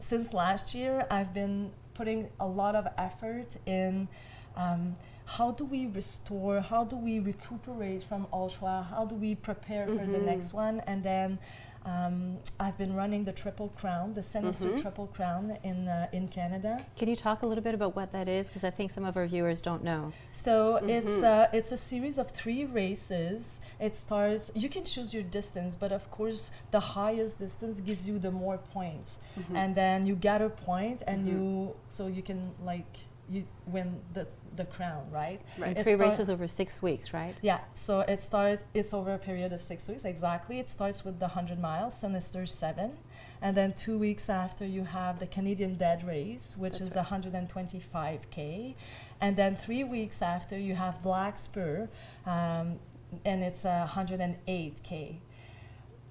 since 0.00 0.34
last 0.34 0.74
year, 0.74 1.06
I've 1.10 1.32
been 1.32 1.70
putting 1.94 2.28
a 2.40 2.46
lot 2.46 2.74
of 2.74 2.86
effort 2.98 3.46
in 3.66 4.08
um, 4.56 4.96
how 5.24 5.52
do 5.52 5.64
we 5.64 5.86
restore, 5.86 6.60
how 6.60 6.84
do 6.84 6.96
we 6.96 7.18
recuperate 7.20 8.02
from 8.02 8.26
ultra, 8.32 8.86
how 8.90 9.06
do 9.06 9.14
we 9.14 9.34
prepare 9.36 9.86
for 9.86 10.04
the 10.04 10.18
Mhm. 10.18 10.24
next 10.24 10.52
one, 10.52 10.80
and 10.86 11.02
then. 11.02 11.38
Um, 11.84 12.38
I've 12.58 12.78
been 12.78 12.94
running 12.94 13.24
the 13.24 13.32
Triple 13.32 13.68
Crown, 13.76 14.14
the 14.14 14.22
Sinister 14.22 14.68
Mhm. 14.70 14.80
Triple 14.80 15.06
Crown 15.08 15.58
in 15.62 15.86
uh, 15.86 16.08
in 16.12 16.28
Canada. 16.28 16.82
Can 16.96 17.08
you 17.08 17.16
talk 17.16 17.42
a 17.42 17.46
little 17.46 17.62
bit 17.62 17.74
about 17.74 17.94
what 17.94 18.10
that 18.12 18.26
is? 18.26 18.46
Because 18.46 18.64
I 18.64 18.70
think 18.70 18.90
some 18.90 19.04
of 19.04 19.16
our 19.18 19.26
viewers 19.26 19.60
don't 19.60 19.84
know. 19.84 20.12
So 20.32 20.76
it's 20.76 21.10
Mhm. 21.20 21.24
uh, 21.24 21.46
it's 21.52 21.72
a 21.72 21.76
series 21.76 22.16
of 22.16 22.30
three 22.30 22.64
races. 22.64 23.60
It 23.78 23.94
starts. 23.94 24.50
You 24.54 24.70
can 24.70 24.84
choose 24.84 25.12
your 25.12 25.24
distance, 25.24 25.76
but 25.76 25.92
of 25.92 26.10
course, 26.10 26.50
the 26.70 26.80
highest 26.80 27.38
distance 27.38 27.80
gives 27.80 28.08
you 28.08 28.18
the 28.18 28.30
more 28.30 28.56
points, 28.58 29.18
Mhm. 29.36 29.54
and 29.56 29.74
then 29.74 30.06
you 30.06 30.14
gather 30.16 30.48
point, 30.48 31.02
and 31.06 31.26
Mhm. 31.26 31.30
you 31.30 31.74
so 31.86 32.06
you 32.06 32.22
can 32.22 32.52
like 32.64 32.92
you 33.28 33.44
win 33.66 34.00
the 34.12 34.26
the 34.56 34.64
crown, 34.64 35.04
right? 35.10 35.40
right 35.58 35.76
And 35.76 35.84
three 35.84 35.94
races 35.94 36.28
over 36.28 36.46
six 36.48 36.82
weeks, 36.82 37.12
right? 37.12 37.34
Yeah. 37.42 37.60
So 37.74 38.00
it 38.00 38.20
starts. 38.20 38.64
It's 38.74 38.94
over 38.94 39.14
a 39.14 39.18
period 39.18 39.52
of 39.52 39.60
six 39.62 39.88
weeks 39.88 40.04
exactly. 40.04 40.58
It 40.58 40.68
starts 40.68 41.04
with 41.04 41.18
the 41.18 41.28
hundred 41.28 41.60
miles, 41.60 41.94
Sinister 41.94 42.46
Seven, 42.46 42.92
and 43.42 43.56
then 43.56 43.72
two 43.72 43.98
weeks 43.98 44.28
after 44.28 44.64
you 44.66 44.84
have 44.84 45.18
the 45.18 45.26
Canadian 45.26 45.74
Death 45.74 46.04
Race, 46.04 46.54
which 46.56 46.78
That's 46.78 46.90
is 46.90 46.96
right. 46.96 47.10
125 47.10 48.30
k, 48.30 48.74
and 49.20 49.36
then 49.36 49.56
three 49.56 49.84
weeks 49.84 50.22
after 50.22 50.58
you 50.58 50.74
have 50.74 51.02
Black 51.02 51.38
Spur, 51.38 51.88
um, 52.26 52.78
and 53.24 53.42
it's 53.42 53.64
uh, 53.64 53.88
108 53.94 54.82
k. 54.82 55.20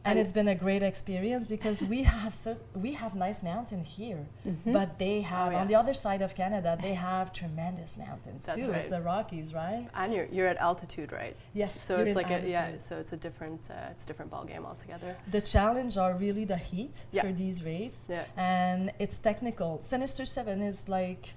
and 0.06 0.20
it's 0.20 0.34
been 0.34 0.48
a 0.50 0.56
great 0.56 0.84
experience 0.84 1.48
because 1.48 1.82
we 1.84 2.04
have 2.16 2.34
so 2.34 2.58
we 2.76 2.92
have 2.94 3.16
nice 3.16 3.42
mountain 3.44 3.84
here, 3.84 4.26
but 4.66 5.00
they 5.00 5.22
have 5.22 5.48
Oh, 5.48 5.52
yeah. 5.52 5.62
on 5.62 5.68
the 5.68 5.76
other 5.76 5.94
side 5.94 6.22
of 6.22 6.36
Canada 6.36 6.78
they 6.82 6.94
have 6.94 7.32
tremendous 7.34 7.98
mountains 7.98 8.46
That's 8.46 8.58
too. 8.66 8.72
right. 8.72 8.82
It's 8.82 8.90
the 8.90 9.02
Rockies, 9.02 9.54
right? 9.54 9.88
And 9.96 10.14
you're, 10.14 10.26
you're 10.36 10.48
at 10.48 10.58
altitude, 10.58 11.12
right? 11.12 11.36
Yes. 11.54 11.80
So 11.80 11.98
it's 11.98 12.16
like 12.16 12.30
a, 12.32 12.40
yeah. 12.48 12.72
So 12.80 12.98
it's 12.98 13.14
a 13.14 13.18
different 13.18 13.62
uh, 13.70 13.92
it's 13.92 14.04
a 14.06 14.08
different 14.08 14.32
ball 14.32 14.46
game 14.46 14.66
altogether. 14.66 15.16
The 15.32 15.42
challenge 15.42 15.98
are 15.98 16.14
really 16.16 16.46
the 16.46 16.58
heat 16.58 17.06
Yeah. 17.12 17.22
for 17.24 17.32
these 17.32 17.64
races, 17.64 18.06
Yeah. 18.10 18.26
and 18.38 18.92
it's 19.00 19.18
technical. 19.18 19.82
Sinister 19.82 20.26
Seven 20.26 20.62
is 20.62 20.88
like 20.90 21.34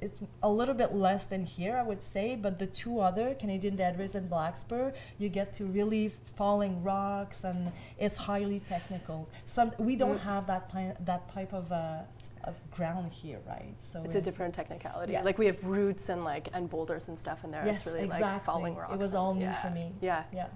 it's 0.00 0.20
a 0.42 0.48
little 0.50 0.74
bit 0.74 0.92
less 0.94 1.24
than 1.26 1.44
here, 1.44 1.76
I 1.76 1.82
would 1.82 2.02
say, 2.02 2.36
but 2.36 2.58
the 2.58 2.66
two 2.66 3.00
other 3.00 3.34
Canadian 3.34 3.76
Death 3.76 3.98
Race 3.98 4.14
and 4.14 4.30
Blackspur, 4.30 4.94
you 5.18 5.28
get 5.28 5.54
to 5.54 5.64
really 5.64 6.12
falling 6.36 6.82
rocks, 6.82 7.44
and 7.44 7.72
it's 7.98 8.16
highly 8.16 8.60
technical. 8.68 9.28
Some 9.46 9.72
we 9.78 9.96
don't 9.96 10.18
Mm. 10.18 10.24
have 10.32 10.46
that 10.48 10.68
ty- 10.70 10.96
that 11.00 11.28
type 11.32 11.52
of 11.54 11.72
uh, 11.72 12.00
of 12.44 12.54
ground 12.70 13.10
here, 13.12 13.38
right? 13.48 13.74
So 13.80 14.02
It's 14.04 14.14
a 14.14 14.20
different 14.20 14.54
technicality. 14.54 15.12
Yeah. 15.14 15.22
Like 15.22 15.38
we 15.38 15.46
have 15.46 15.62
roots 15.64 16.08
and 16.10 16.24
like 16.24 16.48
and 16.52 16.68
boulders 16.68 17.08
and 17.08 17.18
stuff 17.18 17.42
in 17.44 17.50
there. 17.50 17.64
Yes, 17.64 17.86
it's 17.86 17.94
really 17.94 18.04
exactly. 18.06 18.32
like 18.32 18.44
falling 18.44 18.76
rocks. 18.76 18.92
It 18.94 18.98
was 18.98 19.14
all 19.14 19.34
new 19.34 19.44
yeah. 19.46 19.62
for 19.62 19.70
me. 19.70 19.92
Yeah, 20.00 20.24
Yeah. 20.32 20.46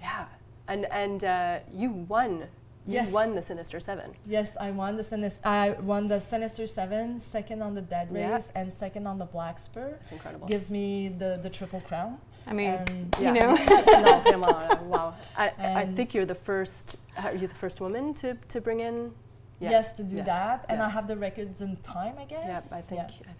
yeah. 0.00 0.26
And 0.68 0.84
and 0.86 1.24
uh, 1.24 1.58
you 1.72 1.90
won. 1.90 2.44
You 2.86 2.94
Yes. 2.94 3.12
won 3.12 3.34
the 3.34 3.42
Sinister 3.42 3.78
Seven. 3.78 4.12
Yes, 4.26 4.56
I 4.58 4.70
won 4.70 4.96
the 4.96 5.04
Sinister. 5.04 5.46
I 5.46 5.70
won 5.72 6.08
the 6.08 6.18
Sinister 6.18 6.66
Seven, 6.66 7.20
second 7.20 7.62
on 7.62 7.74
the 7.74 7.82
Death 7.82 8.08
Yeah. 8.10 8.32
Race, 8.34 8.50
and 8.54 8.72
second 8.72 9.06
on 9.06 9.18
the 9.18 9.26
Black 9.26 9.58
Spur. 9.58 9.98
It's 10.02 10.12
incredible. 10.12 10.46
Gives 10.48 10.70
me 10.70 11.08
the 11.08 11.38
the 11.42 11.50
triple 11.50 11.80
crown. 11.82 12.18
I 12.46 12.52
mean, 12.54 12.70
And 12.70 13.16
you 13.20 13.32
know, 13.32 13.54
no, 14.06 14.22
come 14.24 14.44
on, 14.44 14.88
wow. 14.88 15.14
I, 15.36 15.50
I 15.82 15.86
think 15.94 16.14
you're 16.14 16.24
the 16.26 16.34
first. 16.50 16.96
Uh, 17.16 17.28
Are 17.28 17.34
you 17.34 17.46
the 17.46 17.54
first 17.54 17.80
woman 17.80 18.14
to, 18.14 18.34
to 18.48 18.60
bring 18.62 18.80
in? 18.80 19.12
Yeah. 19.60 19.70
Yes, 19.72 19.92
to 19.98 20.02
do 20.02 20.16
yeah, 20.16 20.22
that, 20.24 20.64
and 20.70 20.78
yeah. 20.78 20.86
I 20.86 20.88
have 20.88 21.06
the 21.06 21.16
records 21.18 21.60
in 21.60 21.76
time, 21.82 22.14
I 22.18 22.22
Yeah, 22.30 22.46
guess. 22.46 22.72
I 22.72 22.80
think 22.80 23.00
I 23.02 23.04
think 23.04 23.18
you 23.18 23.24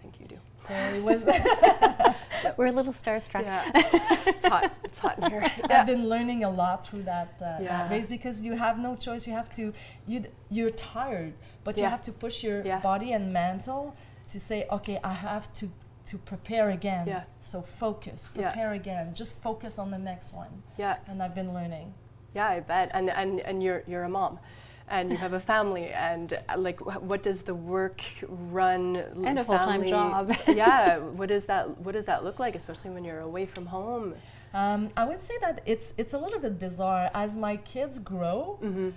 So 0.67 0.73
it 0.73 1.03
was. 1.03 1.23
we're 2.57 2.67
a 2.67 2.71
little 2.71 2.93
starstruck. 2.93 3.43
Yeah, 3.43 3.71
it's 3.75 4.47
hot. 4.47 4.71
It's 4.83 4.99
hot 4.99 5.17
in 5.19 5.29
here. 5.31 5.41
Yeah. 5.69 5.79
I've 5.81 5.87
been 5.87 6.07
learning 6.09 6.43
a 6.43 6.49
lot 6.49 6.85
through 6.85 7.03
that, 7.03 7.33
uh, 7.41 7.57
Yeah. 7.61 7.89
race 7.89 8.07
because 8.07 8.41
you 8.41 8.53
have 8.55 8.79
no 8.79 8.95
choice. 8.95 9.25
You 9.27 9.33
have 9.33 9.51
to. 9.53 9.73
You 10.07 10.19
d- 10.21 10.29
you're 10.49 10.69
tired, 10.71 11.33
but 11.63 11.77
you 11.77 11.85
have 11.85 12.03
to 12.03 12.11
push 12.11 12.43
your 12.43 12.61
Yeah. 12.65 12.79
body 12.79 13.13
and 13.13 13.31
mental 13.33 13.95
to 14.27 14.39
say, 14.39 14.65
okay, 14.71 14.99
I 15.03 15.13
have 15.13 15.51
to 15.55 15.69
to 16.07 16.17
prepare 16.17 16.69
again. 16.71 17.07
Yeah. 17.07 17.23
So 17.41 17.61
focus, 17.61 18.29
Yeah. 18.35 18.41
prepare 18.49 18.71
again. 18.73 19.13
Just 19.13 19.41
focus 19.41 19.79
on 19.79 19.91
the 19.91 19.97
next 19.99 20.33
one. 20.33 20.63
yeah, 20.77 20.97
And 21.07 21.21
I've 21.23 21.35
been 21.35 21.53
learning. 21.53 21.93
yeah. 22.33 22.47
I 22.47 22.59
bet. 22.59 22.89
And 22.93 23.09
and 23.09 23.39
and 23.41 23.63
you're 23.63 23.83
you're 23.87 24.03
a 24.03 24.09
mom. 24.09 24.39
And 24.87 25.09
you 25.11 25.17
have 25.17 25.33
a 25.33 25.39
family, 25.39 25.85
and 25.87 26.33
uh, 26.33 26.57
like, 26.57 26.79
wh- 26.79 27.01
what 27.01 27.23
does 27.23 27.43
the 27.43 27.55
work 27.55 28.01
run 28.27 28.97
l- 28.97 29.25
And 29.25 29.39
a 29.39 29.43
full-time 29.45 29.81
family- 29.81 29.89
job. 29.89 30.35
yeah, 30.47 30.97
what 30.97 31.29
does 31.29 31.45
that 31.45 31.77
what 31.85 31.93
does 31.93 32.05
that 32.05 32.23
look 32.25 32.39
like, 32.39 32.55
especially 32.55 32.91
when 32.91 33.03
you're 33.05 33.21
away 33.21 33.45
from 33.45 33.65
home? 33.65 34.15
Um, 34.53 34.89
I 34.97 35.05
would 35.05 35.19
say 35.21 35.35
that 35.41 35.61
it's 35.65 35.93
it's 35.97 36.13
a 36.13 36.17
little 36.17 36.39
bit 36.39 36.59
bizarre. 36.59 37.09
As 37.13 37.37
my 37.37 37.55
kids 37.57 37.99
grow, 37.99 38.59
Mm-hmm. 38.61 38.89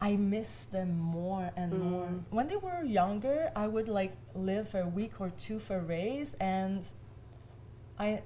I 0.00 0.16
miss 0.16 0.64
them 0.64 0.98
more 0.98 1.50
and 1.56 1.70
more. 1.90 2.06
Mm. 2.06 2.22
When 2.30 2.46
they 2.48 2.56
were 2.56 2.82
younger, 2.84 3.50
I 3.54 3.66
would 3.68 3.88
like 3.88 4.12
live 4.34 4.68
for 4.68 4.80
a 4.80 4.88
week 4.88 5.20
or 5.20 5.30
two 5.30 5.58
for 5.60 5.78
race, 5.80 6.34
and 6.40 6.88
I 7.98 8.22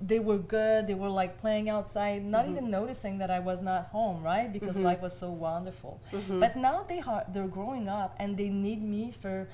they 0.00 0.18
were 0.18 0.38
good. 0.38 0.86
They 0.86 0.94
were 0.94 1.10
like 1.10 1.38
playing 1.38 1.68
outside, 1.68 2.24
not 2.24 2.46
Mhm. 2.46 2.50
even 2.52 2.70
noticing 2.70 3.18
that 3.18 3.30
I 3.30 3.38
was 3.40 3.60
not 3.60 3.86
home, 3.88 4.22
right? 4.22 4.50
Because 4.50 4.76
Mhm. 4.78 4.84
life 4.84 5.02
was 5.02 5.14
so 5.16 5.30
wonderful. 5.30 6.00
Mhm. 6.12 6.40
But 6.40 6.56
now 6.56 6.82
they 6.88 7.00
are 7.00 7.24
they're 7.32 7.46
growing 7.48 7.88
up 7.88 8.14
and 8.18 8.36
they 8.36 8.48
need 8.48 8.80
me 8.82 9.10
for 9.10 9.48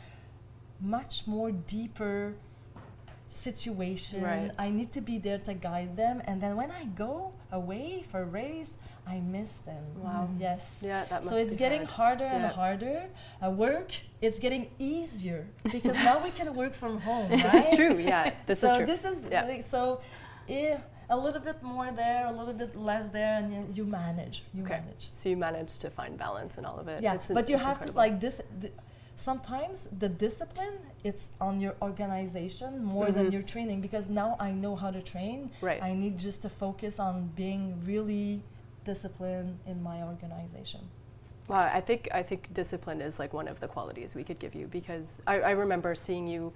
much 0.81 1.27
more 1.27 1.51
deeper 1.51 2.35
situation. 3.29 4.23
Right. 4.23 4.51
I 4.57 4.71
need 4.71 4.93
to 4.93 5.01
be 5.01 5.19
there 5.19 5.39
to 5.39 5.55
guide 5.55 5.97
them. 5.97 6.23
And 6.27 6.41
then 6.41 6.55
when 6.57 6.71
I 6.71 6.85
go 6.85 7.33
away 7.51 8.05
for 8.09 8.21
a 8.23 8.25
race, 8.25 8.75
I 9.07 9.19
miss 9.19 9.53
them. 9.67 9.85
Wow. 10.01 10.29
Yes. 10.39 10.81
Yeah, 10.85 11.05
that 11.07 11.25
must 11.25 11.29
So 11.31 11.37
it's 11.37 11.57
getting 11.57 11.85
hard. 11.85 12.21
harder 12.21 12.25
and 12.25 12.45
harder. 12.47 13.07
At 13.43 13.53
work, 13.55 13.91
it's 14.23 14.39
getting 14.39 14.71
easier 14.79 15.47
because 15.65 15.97
now 16.11 16.23
we 16.23 16.31
can 16.31 16.55
work 16.55 16.75
from 16.75 17.01
home, 17.01 17.31
right? 17.31 17.43
This 17.53 17.69
is 17.71 17.77
true. 17.77 17.99
Yeah, 17.99 18.31
this 18.47 18.61
so 18.61 18.67
is 18.69 18.77
true. 18.77 18.87
this 18.87 19.05
is 19.05 19.25
Yeah. 19.31 19.45
like, 19.45 19.63
so 19.65 20.01
if 20.49 20.81
a 21.11 21.17
little 21.17 21.41
bit 21.41 21.63
more 21.63 21.91
there, 21.93 22.27
a 22.27 22.33
little 22.33 22.53
bit 22.55 22.75
less 22.77 23.09
there, 23.09 23.35
and 23.39 23.53
you, 23.55 23.67
you 23.73 23.85
manage. 23.85 24.43
You 24.55 24.63
Okay. 24.65 24.81
manage. 24.81 25.11
So 25.15 25.29
you 25.29 25.37
manage 25.37 25.79
to 25.79 25.91
find 25.91 26.19
balance 26.19 26.59
in 26.59 26.65
all 26.65 26.79
of 26.79 26.89
it. 26.89 27.03
Yeah, 27.03 27.15
It's- 27.15 27.31
but 27.33 27.49
you 27.49 27.57
have 27.59 27.85
to 27.87 27.93
like 27.93 28.21
this. 28.21 28.41
th- 28.61 28.73
sometimes 29.19 29.89
the 29.99 30.09
discipline 30.11 30.75
it's 31.03 31.31
on 31.41 31.59
your 31.59 31.75
organization 31.81 32.85
more 32.85 33.11
than 33.11 33.27
Mhm. 33.29 33.33
your 33.33 33.43
training 33.43 33.81
because 33.81 34.11
now 34.11 34.37
I 34.39 34.51
know 34.53 34.77
how 34.77 34.91
to 34.91 35.01
train. 35.01 35.51
Right. 35.63 35.83
I 35.83 35.95
need 35.95 36.19
just 36.19 36.43
to 36.43 36.51
focus 36.51 36.99
on 36.99 37.29
being 37.35 37.81
really 37.87 38.43
disciplined 38.85 39.59
in 39.67 39.83
my 39.83 40.03
organization. 40.03 40.81
Wow, 41.49 41.71
I 41.73 41.81
think 41.81 42.09
I 42.13 42.23
think 42.23 42.53
discipline 42.53 43.01
is 43.01 43.19
like 43.19 43.33
one 43.33 43.49
of 43.49 43.61
the 43.61 43.69
qualities 43.69 44.15
we 44.15 44.25
could 44.25 44.39
give 44.39 44.55
you 44.55 44.67
because 44.67 45.21
I, 45.27 45.41
I 45.41 45.51
remember 45.53 45.95
seeing 45.95 46.27
you. 46.27 46.53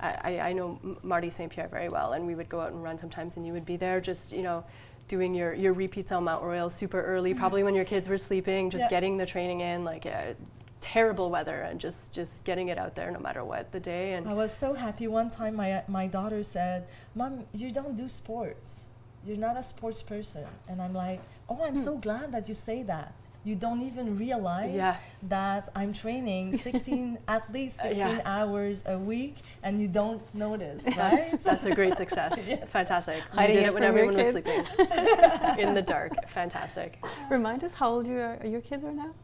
I, 0.00 0.38
I- 0.50 0.52
know 0.52 0.78
Marty 1.02 1.30
St. 1.30 1.50
Pierre 1.50 1.68
very 1.68 1.88
well, 1.88 2.12
and 2.12 2.26
we 2.26 2.34
would 2.34 2.48
go 2.48 2.60
out 2.60 2.72
and 2.72 2.82
run 2.82 2.98
sometimes, 2.98 3.36
and 3.36 3.46
you 3.46 3.52
would 3.52 3.66
be 3.66 3.76
there 3.76 4.00
just 4.00 4.32
you 4.32 4.42
know 4.42 4.64
doing 5.08 5.34
your, 5.34 5.52
your 5.54 5.72
repeats 5.72 6.12
on 6.12 6.22
Mount 6.24 6.44
Royal 6.44 6.70
super 6.70 7.02
early, 7.02 7.34
probably 7.34 7.64
when 7.64 7.74
your 7.74 7.84
kids 7.84 8.08
were 8.08 8.16
sleeping, 8.18 8.70
just 8.70 8.84
Yeah. 8.84 8.90
getting 8.90 9.16
the 9.16 9.26
training 9.26 9.60
in, 9.60 9.82
like 9.84 10.06
uh, 10.06 10.34
terrible 10.80 11.30
weather, 11.30 11.62
and 11.62 11.80
just 11.80 12.12
just 12.12 12.44
getting 12.44 12.68
it 12.68 12.78
out 12.78 12.94
there 12.94 13.10
no 13.10 13.18
matter 13.18 13.44
what 13.44 13.70
the 13.72 13.80
day. 13.80 14.14
And 14.14 14.28
I 14.28 14.34
was 14.34 14.52
so 14.52 14.72
happy 14.74 15.06
one 15.08 15.30
time. 15.30 15.54
My 15.56 15.82
my 15.88 16.06
daughter 16.06 16.42
said, 16.42 16.86
"Mom, 17.14 17.44
you 17.52 17.70
don't 17.70 17.96
do 17.96 18.08
sports. 18.08 18.86
You're 19.26 19.36
not 19.48 19.56
a 19.56 19.62
sports 19.62 20.00
person." 20.02 20.46
And 20.68 20.80
I'm 20.80 20.94
like, 20.94 21.20
"Oh, 21.48 21.60
I'm 21.64 21.76
so 21.76 21.96
glad 21.98 22.32
that 22.32 22.48
you 22.48 22.54
say 22.54 22.82
that." 22.84 23.12
You 23.42 23.54
don't 23.56 23.80
even 23.80 24.18
realize 24.18 24.74
Yeah. 24.74 24.96
that 25.28 25.70
I'm 25.74 25.92
training 25.92 26.56
16, 26.68 27.18
at 27.26 27.50
least 27.52 27.80
Uh, 27.80 27.84
16 27.84 27.96
yeah. 27.98 28.20
hours 28.26 28.84
a 28.86 28.98
week, 28.98 29.36
and 29.62 29.80
you 29.80 29.88
don't 29.88 30.22
notice, 30.34 30.82
that's, 30.82 30.96
right? 30.98 31.40
that's 31.42 31.64
a 31.64 31.74
great 31.74 31.96
success. 31.96 32.38
Fantastic. 32.68 33.22
Hiding 33.32 33.56
you 33.56 33.60
did 33.60 33.64
it 33.64 33.68
it 33.68 33.74
when 33.74 33.82
everyone 33.82 34.14
was 34.16 34.28
sleeping 34.30 34.62
in 35.58 35.74
the 35.74 35.82
dark. 35.82 36.12
Fantastic. 36.28 37.02
Remind 37.30 37.64
us 37.64 37.72
how 37.74 37.88
old 37.90 38.06
your, 38.06 38.36
your 38.44 38.60
kids 38.60 38.84
are 38.84 38.92
now? 38.92 39.14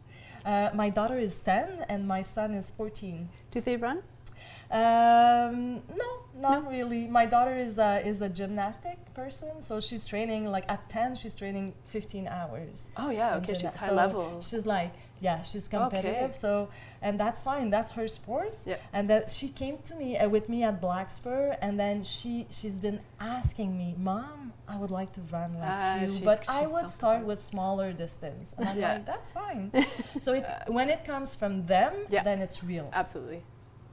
Uh, 0.46 0.70
my 0.74 0.88
daughter 0.88 1.18
is 1.18 1.38
10 1.40 1.84
and 1.88 2.06
my 2.08 2.22
son 2.22 2.54
is 2.54 2.70
14. 2.70 3.28
Do 3.50 3.60
they 3.60 3.76
run? 3.76 3.98
Um, 4.70 5.82
no, 5.94 6.15
not 6.40 6.68
really. 6.70 7.06
My 7.08 7.26
daughter 7.26 7.56
is 7.56 7.78
a, 7.78 8.06
is 8.06 8.20
a 8.20 8.28
gymnastic 8.28 8.98
person, 9.14 9.60
so 9.62 9.80
she's 9.80 10.04
training 10.04 10.46
like 10.50 10.64
at 10.68 10.88
10, 10.88 11.14
she's 11.14 11.34
training 11.34 11.74
15 11.86 12.28
hours. 12.28 12.90
Oh 12.96 13.10
yeah, 13.10 13.36
okay, 13.36 13.54
she's 13.58 13.74
high 13.74 13.88
so 13.88 13.94
level. 13.94 14.40
She's 14.40 14.66
like, 14.66 14.92
yeah, 15.20 15.42
she's 15.42 15.66
competitive. 15.68 16.24
Okay. 16.30 16.32
So, 16.32 16.68
and 17.00 17.18
that's 17.18 17.42
fine. 17.42 17.70
That's 17.70 17.90
her 17.92 18.06
sports. 18.06 18.64
Yeah. 18.66 18.76
And 18.92 19.08
that 19.08 19.30
she 19.30 19.48
came 19.48 19.78
to 19.78 19.94
me 19.96 20.18
uh, 20.18 20.28
with 20.28 20.48
me 20.50 20.62
at 20.62 20.80
Blackspur, 20.82 21.56
and 21.62 21.80
then 21.80 22.02
she 22.02 22.46
she's 22.50 22.74
been 22.80 23.00
asking 23.18 23.76
me, 23.78 23.94
Mom, 23.98 24.52
I 24.68 24.76
would 24.76 24.90
like 24.90 25.12
to 25.14 25.20
run 25.32 25.54
like 25.54 25.62
Ah, 25.70 26.00
you, 26.02 26.08
she- 26.10 26.22
but 26.24 26.44
she 26.44 26.52
I 26.52 26.66
would 26.66 26.88
start 26.88 27.24
with 27.24 27.38
smaller 27.38 27.92
distance. 27.94 28.54
And 28.58 28.68
I'm 28.68 28.78
Yeah. 28.78 28.92
like, 28.94 29.06
that's 29.06 29.30
fine. 29.30 29.72
so 30.20 30.34
it 30.34 30.44
when 30.68 30.90
it 30.90 31.04
comes 31.06 31.34
from 31.34 31.64
them, 31.64 31.94
Yeah. 32.10 32.22
then 32.22 32.40
it's 32.40 32.62
real. 32.62 32.90
Absolutely. 32.92 33.42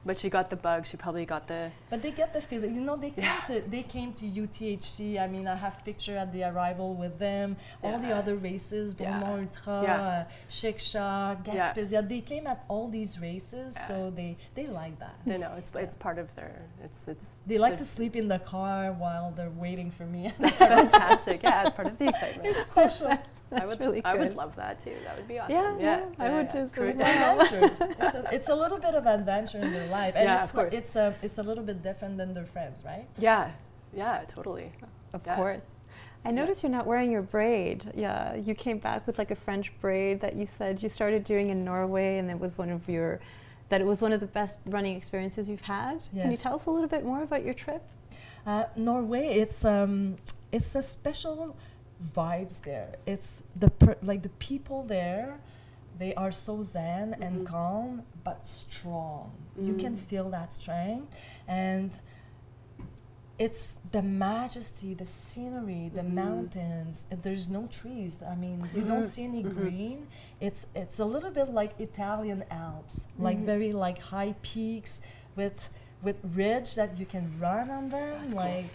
But 0.06 0.18
she 0.18 0.28
got 0.28 0.50
the 0.50 0.56
bug. 0.56 0.86
She 0.86 0.96
probably 0.98 1.24
got 1.24 1.48
the. 1.48 1.70
But 1.88 2.02
they 2.02 2.10
get 2.10 2.34
the 2.34 2.40
feeling. 2.42 2.74
You 2.74 2.82
know, 2.82 2.96
they 2.96 3.10
came 3.10 3.24
Yeah. 3.24 3.40
to 3.46 3.60
they 3.70 3.82
came 3.82 4.12
to 4.14 4.24
UTHC. 4.26 5.18
I 5.18 5.26
mean, 5.26 5.46
I 5.48 5.54
have 5.56 5.82
picture 5.84 6.16
at 6.16 6.30
the 6.30 6.44
arrival 6.44 6.94
with 6.94 7.18
them. 7.18 7.56
All 7.82 7.98
the 7.98 8.12
other 8.12 8.36
races, 8.36 8.94
Yeah. 8.98 9.20
Bromont 9.22 9.48
Ultra, 9.66 9.82
Yeah. 9.82 10.02
uh, 10.02 10.24
Chic-Choc, 10.48 11.46
Yeah. 11.46 11.72
Gaspésia. 11.72 12.06
They 12.06 12.20
came 12.20 12.46
at 12.46 12.64
all 12.68 12.88
these 12.88 13.18
races, 13.20 13.74
Yeah. 13.76 13.86
so 13.88 14.10
they 14.10 14.36
they 14.54 14.66
like 14.66 14.98
that. 14.98 15.14
They 15.26 15.38
know 15.38 15.52
it's 15.56 15.70
it's 15.74 15.94
part 15.94 16.18
of 16.18 16.34
their. 16.36 16.54
It's 16.82 17.00
it's. 17.06 17.26
They 17.46 17.58
like 17.58 17.76
to 17.78 17.84
sleep 17.84 18.14
in 18.16 18.28
the 18.28 18.38
car 18.40 18.92
while 18.92 19.32
they're 19.36 19.56
waiting 19.66 19.90
for 19.90 20.04
me. 20.04 20.32
That's 20.38 20.56
fantastic. 20.56 21.42
Yeah, 21.42 21.62
it's 21.62 21.72
part 21.76 21.88
of 21.88 21.96
the 21.98 22.08
excitement. 22.12 22.46
it's 22.56 22.66
special. 22.68 23.10
I 23.62 23.66
would, 23.66 23.80
really 23.80 24.04
I 24.04 24.14
would 24.14 24.34
love 24.34 24.56
that 24.56 24.80
too. 24.80 24.94
That 25.04 25.16
would 25.16 25.28
be 25.28 25.38
awesome. 25.38 25.52
Yeah, 25.54 25.76
Yeah, 25.78 25.98
yeah, 26.18 26.24
I 26.24 26.30
would 26.30 26.50
just 26.50 26.72
Cru- 26.72 26.88
It's 26.88 26.96
well. 26.98 27.40
it's, 28.00 28.14
a, 28.14 28.28
it's 28.32 28.48
a 28.48 28.54
little 28.54 28.78
bit 28.78 28.94
of 28.94 29.06
adventure 29.06 29.60
in 29.60 29.72
their 29.72 29.86
life, 29.88 30.14
and 30.16 30.24
Yeah, 30.24 30.40
it's 30.42 30.50
of 30.50 30.54
course. 30.56 30.74
it's 30.74 30.96
a 30.96 31.14
it's 31.22 31.38
a 31.38 31.42
little 31.42 31.64
bit 31.64 31.82
different 31.82 32.16
than 32.16 32.34
their 32.34 32.46
friends, 32.46 32.82
right? 32.84 33.06
Yeah, 33.18 33.50
yeah, 33.92 34.22
totally. 34.28 34.72
Of 35.12 35.22
Yeah. 35.26 35.36
course. 35.36 35.62
I 36.26 36.30
noticed 36.30 36.62
you're 36.62 36.72
not 36.72 36.86
wearing 36.86 37.10
your 37.12 37.20
braid. 37.22 37.92
Yeah, 37.94 38.34
you 38.34 38.54
came 38.54 38.78
back 38.78 39.06
with 39.06 39.18
like 39.18 39.30
a 39.30 39.34
French 39.36 39.70
braid 39.82 40.20
that 40.22 40.34
you 40.34 40.46
said 40.46 40.82
you 40.82 40.88
started 40.88 41.22
doing 41.24 41.50
in 41.50 41.64
Norway, 41.64 42.16
and 42.18 42.30
it 42.30 42.38
was 42.40 42.56
one 42.56 42.70
of 42.70 42.88
your, 42.88 43.20
that 43.68 43.82
it 43.82 43.86
was 43.86 44.00
one 44.00 44.10
of 44.12 44.20
the 44.20 44.26
best 44.26 44.58
running 44.64 44.96
experiences 44.96 45.50
you've 45.50 45.60
had. 45.60 46.00
Can 46.14 46.30
you 46.30 46.38
tell 46.38 46.54
us 46.56 46.64
a 46.66 46.70
little 46.70 46.88
bit 46.88 47.04
more 47.04 47.22
about 47.22 47.44
your 47.44 47.52
trip? 47.52 47.82
Uh, 48.46 48.64
Norway, 48.74 49.26
it's 49.38 49.64
um, 49.66 50.16
it's 50.50 50.74
a 50.74 50.82
special 50.82 51.54
vibes 52.14 52.60
there. 52.62 52.96
It's 53.06 53.42
the 53.56 53.70
per- 53.70 53.96
like 54.02 54.22
the 54.22 54.28
people 54.38 54.82
there. 54.84 55.38
They 55.98 56.14
are 56.14 56.32
so 56.32 56.62
zen 56.62 57.14
and 57.20 57.40
Mhm. 57.40 57.46
calm, 57.46 58.02
but 58.24 58.46
strong. 58.46 59.30
You 59.56 59.74
can 59.76 59.94
Mm. 59.94 59.98
feel 60.00 60.30
that 60.30 60.52
strength, 60.52 61.14
and 61.46 61.92
it's 63.38 63.76
the 63.90 64.02
majesty, 64.02 64.94
the 64.94 65.06
scenery, 65.06 65.90
the 65.92 66.02
Mhm. 66.02 66.14
mountains. 66.14 67.04
and 67.10 67.22
There's 67.22 67.48
no 67.48 67.66
trees. 67.66 68.22
I 68.22 68.34
mean, 68.36 68.68
you 68.74 68.82
don't 68.82 69.02
Mhm. 69.02 69.06
see 69.06 69.24
any 69.24 69.42
Mhm. 69.42 69.54
green. 69.56 70.06
It's 70.40 70.66
it's 70.74 70.98
a 71.00 71.04
little 71.04 71.30
bit 71.30 71.48
like 71.48 71.78
Italian 71.80 72.44
Alps, 72.50 73.06
like 73.18 73.38
Mhm. 73.38 73.44
very 73.46 73.72
like 73.72 73.98
high 74.00 74.34
peaks 74.42 75.00
with 75.36 75.70
with 76.02 76.16
ridge 76.34 76.74
that 76.74 76.98
you 76.98 77.06
can 77.06 77.38
run 77.40 77.70
on 77.70 77.88
them, 77.88 78.12
That's 78.20 78.34
cool. 78.34 78.42
like, 78.42 78.70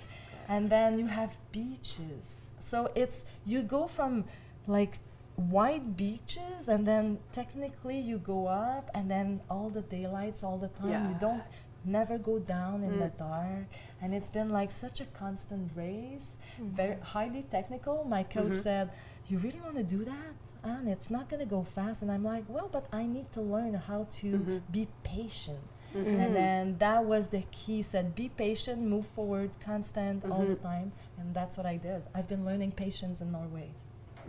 and 0.48 0.68
then 0.70 0.98
you 0.98 1.06
have 1.06 1.38
beaches. 1.52 2.49
So 2.62 2.92
it's 2.96 3.26
you 3.46 3.64
go 3.64 3.88
from 3.88 4.26
like 4.68 5.00
white 5.36 5.96
beaches 5.96 6.68
and 6.68 6.86
then 6.86 7.18
technically 7.32 8.00
you 8.00 8.18
go 8.18 8.48
up 8.48 8.90
and 8.94 9.10
then 9.10 9.40
all 9.50 9.70
the 9.70 9.82
daylights 9.82 10.44
all 10.44 10.58
the 10.58 10.68
time 10.68 11.10
you 11.10 11.16
don't 11.20 11.44
never 11.86 12.18
go 12.18 12.40
down 12.40 12.84
in 12.84 13.00
the 13.00 13.06
Mm. 13.10 13.18
dark 13.18 13.68
and 14.02 14.14
it's 14.14 14.30
been 14.30 14.50
like 14.50 14.70
such 14.70 15.00
a 15.00 15.06
constant 15.06 15.72
race 15.76 16.38
Mm-hmm. 16.60 16.76
very 16.76 16.98
highly 17.02 17.44
technical 17.44 18.04
my 18.04 18.24
coach 18.24 18.52
Mhm. 18.52 18.64
said 18.68 18.90
you 19.30 19.38
really 19.40 19.62
want 19.62 19.78
to 19.78 19.84
do 19.98 20.04
that 20.04 20.34
and 20.64 20.90
it's 20.90 21.10
not 21.10 21.30
going 21.30 21.40
to 21.40 21.46
go 21.58 21.64
fast 21.64 22.02
and 22.02 22.12
i'm 22.12 22.26
like 22.36 22.44
well 22.50 22.68
but 22.70 22.86
i 22.92 23.04
need 23.06 23.32
to 23.32 23.42
learn 23.42 23.74
how 23.76 24.06
to 24.20 24.28
Mhm. 24.40 24.62
be 24.78 24.88
patient 25.04 25.64
Mhm. 25.96 26.20
and 26.24 26.36
then 26.36 26.78
that 26.80 27.04
was 27.06 27.28
the 27.30 27.42
key 27.52 27.78
He 27.78 27.82
said 27.82 28.16
be 28.16 28.30
patient 28.30 28.82
move 28.82 29.06
forward 29.08 29.50
constant 29.60 30.24
all 30.26 30.46
the 30.46 30.56
Mhm. 30.56 30.62
time 30.72 30.92
and 31.20 31.34
that's 31.34 31.56
what 31.58 31.66
i 31.66 31.78
did 31.78 32.02
i've 32.16 32.28
been 32.28 32.44
learning 32.46 32.72
patience 32.72 33.22
in 33.22 33.32
norway 33.32 33.70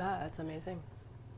Ah, 0.02 0.18
that's 0.22 0.38
amazing. 0.38 0.80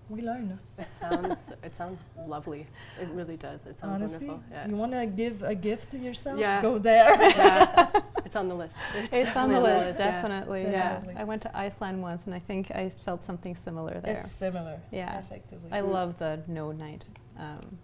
we 0.09 0.21
learn 0.21 0.59
It 0.79 0.87
sounds 1.01 1.39
it 1.63 1.75
sounds 1.75 2.01
lovely. 2.35 2.67
It 3.01 3.09
really 3.19 3.37
does. 3.37 3.61
It 3.67 3.79
sounds 3.81 3.95
honestly 4.01 4.29
wonderful. 4.29 4.53
Yeah. 4.53 4.69
you 4.69 4.77
want 4.77 4.93
to 4.93 5.07
give 5.07 5.43
a 5.43 5.55
gift 5.55 5.91
to 5.93 5.99
yourself 5.99 6.39
Yeah. 6.39 6.61
go 6.63 6.79
there 6.79 7.11
yeah. 7.21 7.91
It's 8.27 8.37
on 8.37 8.49
the 8.49 8.55
list. 8.63 8.75
It's 8.95 9.37
on 9.37 9.49
the 9.49 9.61
definitely 9.61 9.71
list, 9.87 9.99
yeah. 9.99 10.11
definitely. 10.11 10.63
Yeah. 10.63 10.71
Definitely. 10.95 11.17
I 11.23 11.25
went 11.25 11.43
to 11.43 11.51
Iceland 11.67 11.97
once, 12.03 12.23
and 12.27 12.35
I 12.35 12.43
think 12.51 12.71
I 12.83 12.85
felt 13.05 13.21
something 13.25 13.55
similar 13.67 14.01
there. 14.01 14.21
it's 14.25 14.33
similar 14.33 14.77
Yeah. 14.91 15.19
effectively 15.23 15.71
I 15.73 15.81
Mm. 15.83 15.93
love 15.99 16.11
the 16.19 16.33
no 16.47 16.65
night. 16.73 17.05
Um, 17.39 17.79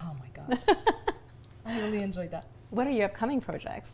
oh 0.00 0.14
my 0.22 0.30
god 0.38 0.50
i 1.68 1.80
really 1.80 2.02
enjoyed 2.02 2.30
that 2.30 2.46
what 2.70 2.86
are 2.86 2.90
your 2.90 3.06
upcoming 3.06 3.40
projects? 3.40 3.90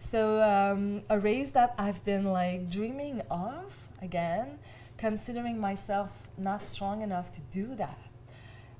So 0.00 0.42
um, 0.42 1.02
a 1.08 1.18
race 1.18 1.50
that 1.50 1.74
I've 1.78 2.04
been 2.04 2.24
like 2.24 2.70
dreaming 2.70 3.22
of 3.30 3.74
again, 4.02 4.58
considering 4.96 5.58
myself 5.58 6.10
not 6.36 6.64
strong 6.64 7.02
enough 7.02 7.32
to 7.32 7.40
do 7.50 7.74
that, 7.76 7.98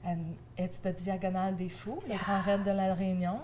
and 0.04 0.36
it's 0.56 0.78
the 0.78 0.92
Diagonale 0.92 1.54
des 1.54 1.68
Fous, 1.68 2.02
le 2.06 2.16
Grand 2.18 2.46
Raid 2.46 2.64
de 2.64 2.74
la 2.74 2.94
Réunion, 2.94 3.40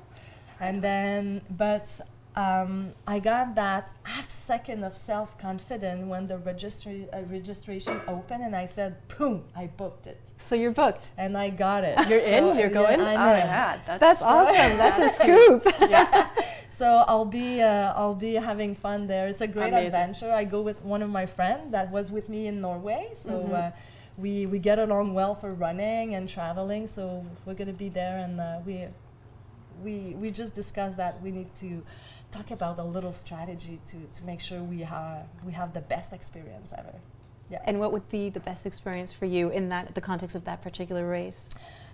and 0.60 0.82
then 0.82 1.40
but. 1.50 2.00
Um, 2.36 2.90
I 3.06 3.20
got 3.20 3.54
that 3.54 3.92
half 4.02 4.28
second 4.28 4.82
of 4.82 4.96
self 4.96 5.38
confidence 5.38 6.04
when 6.06 6.26
the 6.26 6.38
registry, 6.38 7.06
uh, 7.12 7.20
registration 7.30 8.00
opened, 8.08 8.42
and 8.42 8.56
I 8.56 8.66
said, 8.66 8.96
"Boom! 9.16 9.44
I 9.54 9.68
booked 9.68 10.08
it, 10.08 10.20
So 10.38 10.56
you're 10.56 10.72
booked. 10.72 11.10
and 11.16 11.38
I 11.38 11.50
got 11.50 11.84
it." 11.84 11.96
You're 12.08 12.18
So, 12.20 12.26
in. 12.26 12.44
You're 12.58 12.68
yeah, 12.70 12.82
going. 12.82 13.00
I 13.00 13.14
Oh 13.14 13.24
know. 13.26 13.36
yeah, 13.36 13.78
that's, 13.86 14.00
That's 14.00 14.22
awesome. 14.22 14.78
That's 14.82 14.98
a 14.98 15.22
scoop. 15.22 15.62
yeah. 15.88 16.28
So 16.70 17.04
I'll 17.06 17.24
be 17.24 17.62
uh, 17.62 17.92
I'll 17.94 18.16
be 18.16 18.34
having 18.34 18.74
fun 18.74 19.06
there. 19.06 19.28
It's 19.28 19.40
a 19.42 19.46
great 19.46 19.68
Amazing. 19.68 19.86
adventure. 19.86 20.32
I 20.32 20.42
go 20.42 20.60
with 20.60 20.82
one 20.82 21.02
of 21.02 21.08
my 21.08 21.24
friends 21.24 21.70
that 21.70 21.88
was 21.92 22.10
with 22.10 22.28
me 22.28 22.48
in 22.48 22.60
Norway. 22.60 23.10
So 23.14 23.30
Mhm. 23.30 23.52
uh, 23.54 23.70
we 24.18 24.46
we 24.46 24.58
get 24.58 24.80
along 24.80 25.14
well 25.14 25.36
for 25.36 25.54
running 25.54 26.16
and 26.16 26.28
traveling. 26.28 26.88
So 26.88 27.24
we're 27.46 27.54
gonna 27.54 27.72
be 27.86 27.90
there, 27.90 28.18
and 28.18 28.40
uh, 28.40 28.58
we 28.66 28.88
we 29.84 30.16
we 30.20 30.32
just 30.32 30.56
discussed 30.56 30.96
that 30.96 31.22
we 31.22 31.30
need 31.30 31.54
to 31.60 31.84
talk 32.34 32.50
about 32.50 32.78
a 32.78 32.82
little 32.96 33.12
strategy 33.12 33.76
to 33.90 33.96
to 34.16 34.20
make 34.30 34.40
sure 34.40 34.58
we 34.74 34.80
have 34.82 35.26
we 35.48 35.52
have 35.60 35.70
the 35.78 35.84
best 35.94 36.12
experience 36.12 36.72
ever. 36.76 36.94
Yeah. 37.50 37.60
And 37.68 37.78
what 37.78 37.92
would 37.92 38.08
be 38.08 38.30
the 38.30 38.40
best 38.50 38.64
experience 38.66 39.12
for 39.12 39.26
you 39.26 39.50
in 39.50 39.68
that 39.68 39.94
the 39.94 40.00
context 40.00 40.34
of 40.36 40.44
that 40.44 40.62
particular 40.62 41.04
race? 41.08 41.48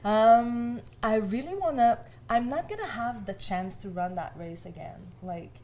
Um, 0.04 0.80
I 1.02 1.16
really 1.16 1.54
wanna. 1.54 1.98
I'm 2.34 2.48
not 2.48 2.68
gonna 2.70 2.86
have 3.02 3.26
the 3.26 3.34
chance 3.48 3.74
to 3.82 3.88
run 4.00 4.14
that 4.14 4.32
race 4.44 4.64
again, 4.64 5.00
like, 5.22 5.54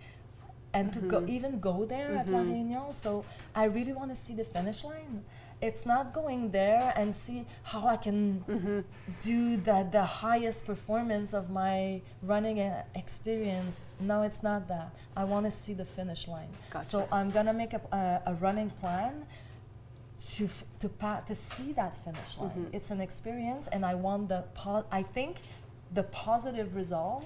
and 0.74 0.92
to 0.92 1.00
go 1.00 1.20
Mhm. 1.20 1.28
even 1.36 1.60
go 1.60 1.84
there 1.84 2.10
at 2.20 2.28
La. 2.28 2.40
Réunion. 2.40 2.92
So 2.92 3.24
I 3.54 3.64
really 3.76 3.92
want 4.00 4.10
to 4.10 4.16
see 4.24 4.34
the 4.34 4.44
finish 4.44 4.82
line. 4.84 5.24
It's 5.62 5.86
not 5.86 6.12
going 6.12 6.50
there 6.50 6.92
and 6.96 7.14
see 7.14 7.46
how 7.62 7.86
I 7.86 7.96
can 7.96 8.40
hmm 8.46 8.80
do 9.22 9.56
the 9.56 9.86
the 9.90 10.04
highest 10.04 10.66
performance 10.66 11.32
of 11.32 11.48
my 11.50 12.02
running 12.22 12.58
experience. 12.94 13.84
No, 14.00 14.22
it's 14.22 14.42
not 14.42 14.68
that. 14.68 14.88
I 15.16 15.24
want 15.24 15.44
to 15.46 15.50
see 15.50 15.74
the 15.74 15.84
finish 15.84 16.28
line. 16.28 16.50
Gotcha. 16.70 16.84
So 16.88 17.08
I'm 17.10 17.30
gonna 17.30 17.54
make 17.54 17.72
a, 17.72 17.80
a, 17.92 18.32
a 18.32 18.34
running 18.34 18.70
plan 18.80 19.24
to 20.36 20.44
f- 20.44 20.64
to 20.80 20.88
pa- 20.88 21.20
to 21.26 21.34
see 21.34 21.72
that 21.72 21.96
finish 22.04 22.36
line. 22.38 22.50
Mhm. 22.70 22.74
It's 22.76 22.90
an 22.90 23.00
experience, 23.00 23.68
and 23.72 23.84
I 23.84 23.94
want 23.94 24.28
the 24.28 24.42
po- 24.54 24.86
I 24.90 25.02
think 25.02 25.36
the 25.94 26.02
positive 26.04 26.74
result 26.76 27.24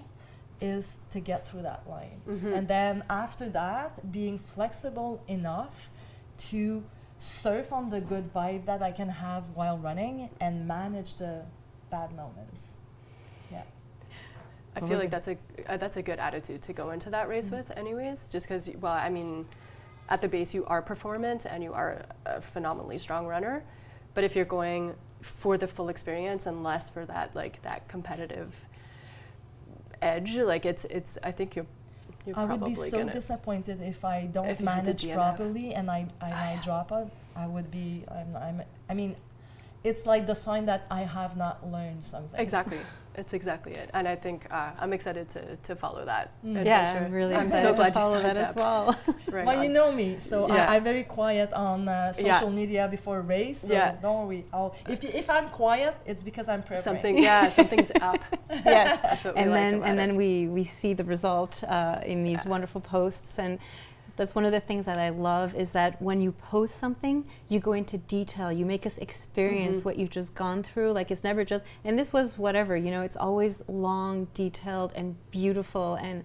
is 0.61 0.99
to 1.11 1.19
get 1.21 1.47
through 1.49 1.63
that 1.63 1.83
line, 1.89 2.21
Mhm. 2.29 2.53
and 2.57 2.69
then 2.69 3.03
after 3.09 3.49
that, 3.49 3.89
being 4.13 4.37
flexible 4.39 5.13
enough 5.27 5.91
to 6.51 6.85
surf 7.21 7.73
on 7.73 7.91
the 7.91 8.01
good 8.01 8.25
vibe 8.33 8.65
that 8.65 8.83
I 8.83 8.91
can 8.91 9.09
have 9.09 9.45
while 9.55 9.79
running 9.79 10.31
and 10.41 10.67
manage 10.67 11.15
the 11.19 11.45
bad 11.91 12.13
moments. 12.17 12.75
Yeah. 13.53 13.63
I 14.75 14.81
feel 14.81 14.99
like 14.99 15.11
that's 15.11 15.29
a 15.29 15.37
uh, 15.69 15.77
that's 15.77 15.97
a 15.99 16.03
good 16.03 16.19
attitude 16.19 16.63
to 16.63 16.73
go 16.73 16.91
into 16.91 17.11
that 17.11 17.29
race 17.29 17.49
Mhm. 17.49 17.59
with, 17.59 17.77
anyways. 17.77 18.31
Just 18.31 18.47
because, 18.49 18.71
well, 18.81 18.93
I 18.95 19.11
mean, 19.11 19.47
at 20.09 20.21
the 20.21 20.29
base 20.29 20.55
you 20.55 20.65
are 20.67 20.81
performant 20.81 21.45
and 21.45 21.63
you 21.63 21.73
are 21.75 22.03
a 22.25 22.41
phenomenally 22.41 22.97
strong 22.99 23.27
runner, 23.27 23.63
but 24.15 24.25
if 24.25 24.35
you're 24.35 24.45
going 24.47 24.95
for 25.21 25.59
the 25.59 25.67
full 25.69 25.91
experience 25.91 26.47
and 26.47 26.63
less 26.65 26.89
for 26.89 27.05
that 27.05 27.35
like 27.37 27.61
that 27.63 27.87
competitive 27.89 28.55
edge, 30.01 30.37
like 30.39 30.65
it's 30.65 30.87
it's 30.87 31.19
I 31.23 31.33
think 31.33 31.55
you're 31.55 31.67
you're 32.27 32.39
I 32.39 32.45
would 32.45 32.65
be 32.65 32.75
so 32.75 33.09
disappointed 33.09 33.81
if 33.81 34.05
I 34.05 34.27
don't 34.27 34.49
If 34.49 34.61
manage 34.61 35.11
properly 35.13 35.75
and 35.75 35.91
I, 35.91 36.07
I, 36.21 36.31
Ah, 36.31 36.51
I 36.53 36.61
drop 36.63 36.93
it. 36.93 37.09
I 37.37 37.47
would 37.47 37.71
be. 37.71 38.05
I'm, 38.11 38.37
I'm. 38.37 38.63
I 38.89 38.95
mean, 38.95 39.17
it's 39.85 40.05
like 40.07 40.27
the 40.27 40.35
sign 40.35 40.67
that 40.67 40.87
I 40.91 41.03
have 41.03 41.37
not 41.37 41.67
learned 41.71 42.05
something. 42.05 42.39
exactly. 42.41 42.79
It's 43.21 43.35
exactly 43.35 43.73
it, 43.83 43.89
and 43.97 44.09
I 44.09 44.17
think 44.17 44.39
uh, 44.51 44.71
I'm 44.81 44.93
excited 44.99 45.29
to, 45.35 45.41
to 45.67 45.73
follow 45.77 46.03
that 46.13 46.27
Mm. 46.45 46.65
Yeah. 46.65 47.05
I'm 47.07 47.13
really 47.13 47.35
I'm 47.35 47.47
excited 47.49 47.63
so 47.67 47.71
to 47.73 47.77
glad 47.81 47.95
you 47.95 48.01
follow 48.01 48.23
signed 48.23 48.37
that 48.37 48.39
up. 48.39 48.51
as 48.51 48.57
well. 48.57 48.85
Right 49.37 49.47
well, 49.47 49.63
you 49.65 49.69
know 49.79 49.89
me, 50.01 50.09
so 50.19 50.37
Yeah. 50.49 50.55
I, 50.71 50.77
I'm 50.77 50.85
very 50.85 51.05
quiet 51.19 51.53
on 51.53 51.79
uh, 51.89 51.93
Yeah. 52.17 52.35
social 52.35 52.51
media 52.61 52.89
before 52.97 53.21
race. 53.21 53.61
So 53.69 53.73
Yeah. 53.75 53.97
don't 54.05 54.19
worry. 54.27 54.45
I'll, 54.55 54.75
if 54.89 54.99
you, 55.05 55.11
if 55.23 55.29
I'm 55.37 55.49
quiet, 55.63 55.95
it's 56.11 56.23
because 56.23 56.47
I'm 56.53 56.63
preparing. 56.63 56.85
something, 56.91 57.15
yeah, 57.29 57.51
something's 57.59 57.93
up. 58.11 58.21
yes. 58.51 59.01
That's 59.03 59.25
what 59.25 59.35
we 59.35 59.41
and 59.43 59.51
like 59.51 59.61
then 59.61 59.75
about 59.75 59.89
and 59.89 59.95
it. 59.95 60.01
then 60.03 60.17
we 60.23 60.31
we 60.57 60.65
see 60.81 60.93
the 61.01 61.05
result 61.17 61.55
uh, 61.65 62.13
in 62.13 62.19
these 62.29 62.43
Yeah. 62.45 62.53
wonderful 62.55 62.81
posts 62.81 63.33
and 63.45 63.53
that's 64.17 64.35
one 64.35 64.45
of 64.45 64.53
the 64.53 64.61
things 64.61 64.87
that 64.87 64.99
I 64.99 65.09
love 65.11 65.55
is 65.55 65.73
that 65.73 66.01
when 66.03 66.21
you 66.21 66.33
post 66.33 66.79
something, 66.79 67.25
you 67.49 67.61
go 67.61 67.73
into 67.73 67.99
detail. 67.99 68.51
You 68.53 68.65
make 68.67 68.87
us 68.87 68.99
experience 68.99 69.79
Mhm. 69.79 69.85
what 69.85 69.99
you've 69.99 70.11
just 70.11 70.35
gone 70.35 70.63
through. 70.63 70.93
Like 70.93 71.11
it's 71.11 71.25
never 71.25 71.45
just, 71.45 71.65
and 71.85 71.99
this 71.99 72.13
was 72.13 72.39
whatever, 72.39 72.77
you 72.77 72.91
know, 72.91 73.03
it's 73.03 73.17
always 73.17 73.63
long, 73.69 74.27
detailed, 74.35 74.93
and 74.95 75.17
beautiful. 75.31 75.95
And 75.95 76.25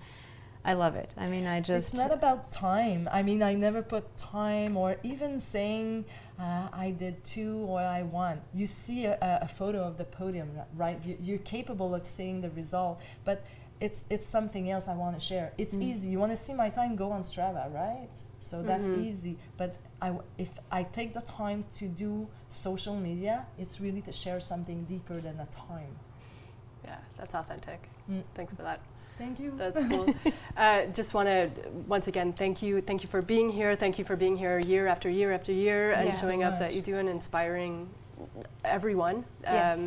I 0.68 0.74
love 0.74 0.96
it. 0.96 1.12
I 1.16 1.28
mean, 1.28 1.46
I 1.46 1.62
just. 1.62 1.90
it's 1.90 1.94
not 1.94 2.12
about 2.12 2.52
time. 2.52 3.08
I 3.12 3.22
mean, 3.22 3.44
I 3.44 3.54
never 3.54 3.84
put 3.84 4.18
time 4.18 4.76
or 4.78 4.98
even 5.04 5.40
saying 5.40 6.06
uh, 6.40 6.68
I 6.74 6.92
did 6.92 7.24
two 7.24 7.60
or 7.70 7.80
I 7.80 8.02
won. 8.02 8.42
You 8.54 8.66
see 8.68 9.06
a, 9.06 9.14
a- 9.22 9.40
a 9.44 9.48
photo 9.48 9.84
of 9.84 9.98
the 9.98 10.06
podium, 10.06 10.50
right? 10.76 11.00
You, 11.06 11.18
you're 11.22 11.38
capable 11.40 11.94
of 11.94 12.06
seeing 12.06 12.42
the 12.42 12.50
result, 12.50 13.00
but 13.24 13.46
it's 13.82 14.04
it's 14.10 14.28
something 14.28 14.70
else 14.72 14.88
I 14.88 14.96
want 14.96 15.20
to 15.20 15.24
share. 15.26 15.52
It's 15.58 15.76
Mm. 15.76 15.84
easy. 15.84 16.10
You 16.12 16.20
want 16.20 16.32
to 16.32 16.36
see 16.38 16.54
my 16.54 16.70
time? 16.70 16.96
Go 16.96 17.12
on 17.12 17.24
Strava, 17.24 17.74
right? 17.74 18.10
So 18.40 18.62
that's 18.62 18.88
Mhm. 18.88 19.04
easy. 19.06 19.38
But 19.58 19.76
I 20.02 20.08
w- 20.08 20.24
if 20.38 20.52
I 20.72 20.84
take 20.84 21.14
the 21.14 21.22
time 21.22 21.66
to 21.76 21.88
do 21.88 22.28
social 22.48 22.96
media, 22.96 23.46
it's 23.58 23.80
really 23.82 24.02
to 24.04 24.12
share 24.12 24.40
something 24.40 24.84
deeper 24.86 25.20
than 25.20 25.40
a 25.40 25.46
time. 25.48 25.96
Yeah, 26.84 26.98
that's 27.18 27.34
authentic. 27.36 27.90
Mm. 28.10 28.24
Thanks 28.36 28.54
for 28.54 28.62
that. 28.64 28.80
Thank 29.18 29.40
you. 29.40 29.52
That's 29.58 29.80
cool. 29.90 30.14
uh, 30.58 30.86
just 30.94 31.14
want 31.14 31.28
to 31.28 31.50
once 31.88 32.08
again 32.08 32.34
thank 32.34 32.62
you. 32.62 32.82
Thank 32.82 33.02
you 33.04 33.10
for 33.10 33.22
being 33.22 33.50
here. 33.50 33.76
Thank 33.76 33.98
you 33.98 34.06
for 34.06 34.16
being 34.16 34.38
here 34.38 34.60
year 34.60 34.88
after 34.88 35.10
year 35.10 35.32
after 35.34 35.52
year 35.52 35.92
and 35.94 36.14
showing 36.14 36.42
So 36.42 36.48
up 36.48 36.60
that 36.60 36.76
you 36.76 36.82
do 36.82 36.98
and 36.98 37.10
inspiring 37.10 37.90
everyone. 38.64 39.26
Yes. 39.44 39.80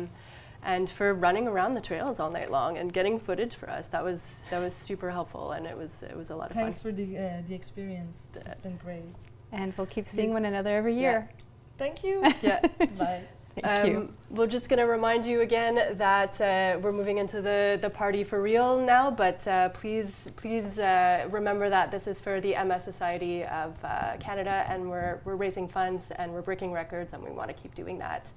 And 0.63 0.89
for 0.89 1.13
running 1.13 1.47
around 1.47 1.73
the 1.73 1.81
trails 1.81 2.19
all 2.19 2.31
night 2.31 2.51
long 2.51 2.77
and 2.77 2.91
getting 2.91 3.19
footage 3.19 3.55
for 3.55 3.69
us. 3.69 3.87
That 3.87 4.03
was 4.03 4.47
that 4.51 4.59
was 4.59 4.73
super 4.73 5.09
helpful 5.09 5.51
and 5.53 5.65
it 5.65 5.77
was 5.77 6.03
it 6.03 6.15
was 6.15 6.29
a 6.29 6.35
lot 6.35 6.49
of 6.49 6.55
fun. 6.55 6.63
Thanks 6.63 6.81
for 6.81 6.91
the 6.91 7.17
uh, 7.17 7.41
the 7.47 7.55
experience. 7.55 8.23
It's 8.35 8.59
been 8.59 8.77
great. 8.77 9.03
And 9.51 9.73
we'll 9.77 9.87
keep 9.87 10.07
seeing 10.07 10.33
one 10.33 10.45
another 10.45 10.75
every 10.75 10.93
year. 10.95 11.27
Yeah. 11.29 11.43
Thank 11.77 12.03
you. 12.03 12.23
Yeah. 12.41 12.59
Bye. 12.97 13.23
Thank 13.61 13.85
Um, 13.85 13.91
you. 13.91 14.13
We're 14.29 14.47
just 14.47 14.69
going 14.69 14.79
to 14.79 14.85
remind 14.85 15.25
you 15.25 15.41
again 15.41 15.97
that 15.97 16.39
uh, 16.39 16.77
we're 16.79 16.91
moving 16.91 17.17
into 17.17 17.41
the, 17.41 17.79
the 17.81 17.89
party 17.89 18.23
for 18.23 18.41
real 18.41 18.79
now, 18.79 19.09
but 19.09 19.45
uh, 19.47 19.69
please 19.69 20.29
please 20.35 20.77
uh, 20.77 21.27
remember 21.31 21.67
that 21.69 21.89
this 21.89 22.05
is 22.05 22.19
for 22.19 22.39
the 22.39 22.55
MS 22.63 22.83
Society 22.83 23.43
of 23.45 23.73
uh, 23.83 24.17
Canada, 24.19 24.65
and 24.69 24.89
we're, 24.89 25.19
we're 25.25 25.35
raising 25.35 25.67
funds 25.67 26.11
and 26.11 26.31
we're 26.31 26.43
breaking 26.43 26.71
records, 26.71 27.13
and 27.13 27.23
we 27.23 27.31
want 27.31 27.47
to 27.49 27.53
keep 27.55 27.73
doing 27.73 27.97
that. 27.97 28.29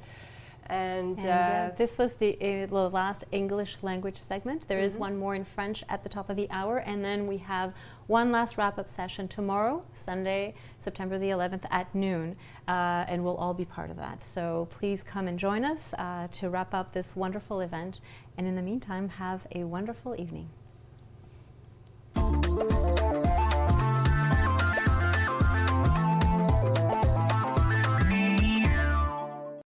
And, 0.67 1.19
And, 1.19 1.27
uh, 1.27 1.31
uh, 1.73 1.77
this 1.77 1.99
was 1.99 2.15
the, 2.15 2.35
uh, 2.37 2.67
the 2.67 2.91
last 2.91 3.25
English 3.33 3.79
language 3.83 4.19
segment. 4.19 4.69
There 4.69 4.79
is 4.79 4.97
Mhm. 4.97 5.01
one 5.01 5.19
more 5.19 5.35
in 5.35 5.45
French 5.45 5.85
at 5.89 6.03
the 6.03 6.09
top 6.09 6.31
of 6.31 6.37
the 6.37 6.49
hour, 6.51 6.79
and 6.79 7.05
then 7.05 7.27
we 7.27 7.39
have 7.39 7.75
one 8.07 8.31
last 8.33 8.57
wrap 8.57 8.79
up 8.79 8.89
session 8.89 9.29
tomorrow, 9.29 9.83
Sunday, 9.93 10.55
September 10.79 11.19
the 11.19 11.31
11th 11.31 11.67
at 11.71 11.95
noon, 11.95 12.37
uh, 12.69 13.05
and 13.09 13.25
we'll 13.25 13.37
all 13.37 13.55
be 13.55 13.65
part 13.65 13.91
of 13.91 13.97
that. 13.97 14.23
So 14.23 14.69
please 14.71 15.03
come 15.03 15.27
and 15.29 15.39
join 15.39 15.65
us 15.65 15.95
uh, 15.99 16.29
to 16.33 16.49
wrap 16.49 16.73
up 16.75 16.93
this 16.93 17.17
wonderful 17.17 17.61
event. 17.61 18.01
And 18.39 18.47
in 18.47 18.55
the 18.55 18.63
meantime, 18.63 19.09
have 19.09 19.47
a 19.55 19.65
wonderful 19.65 20.15
evening. 20.19 20.49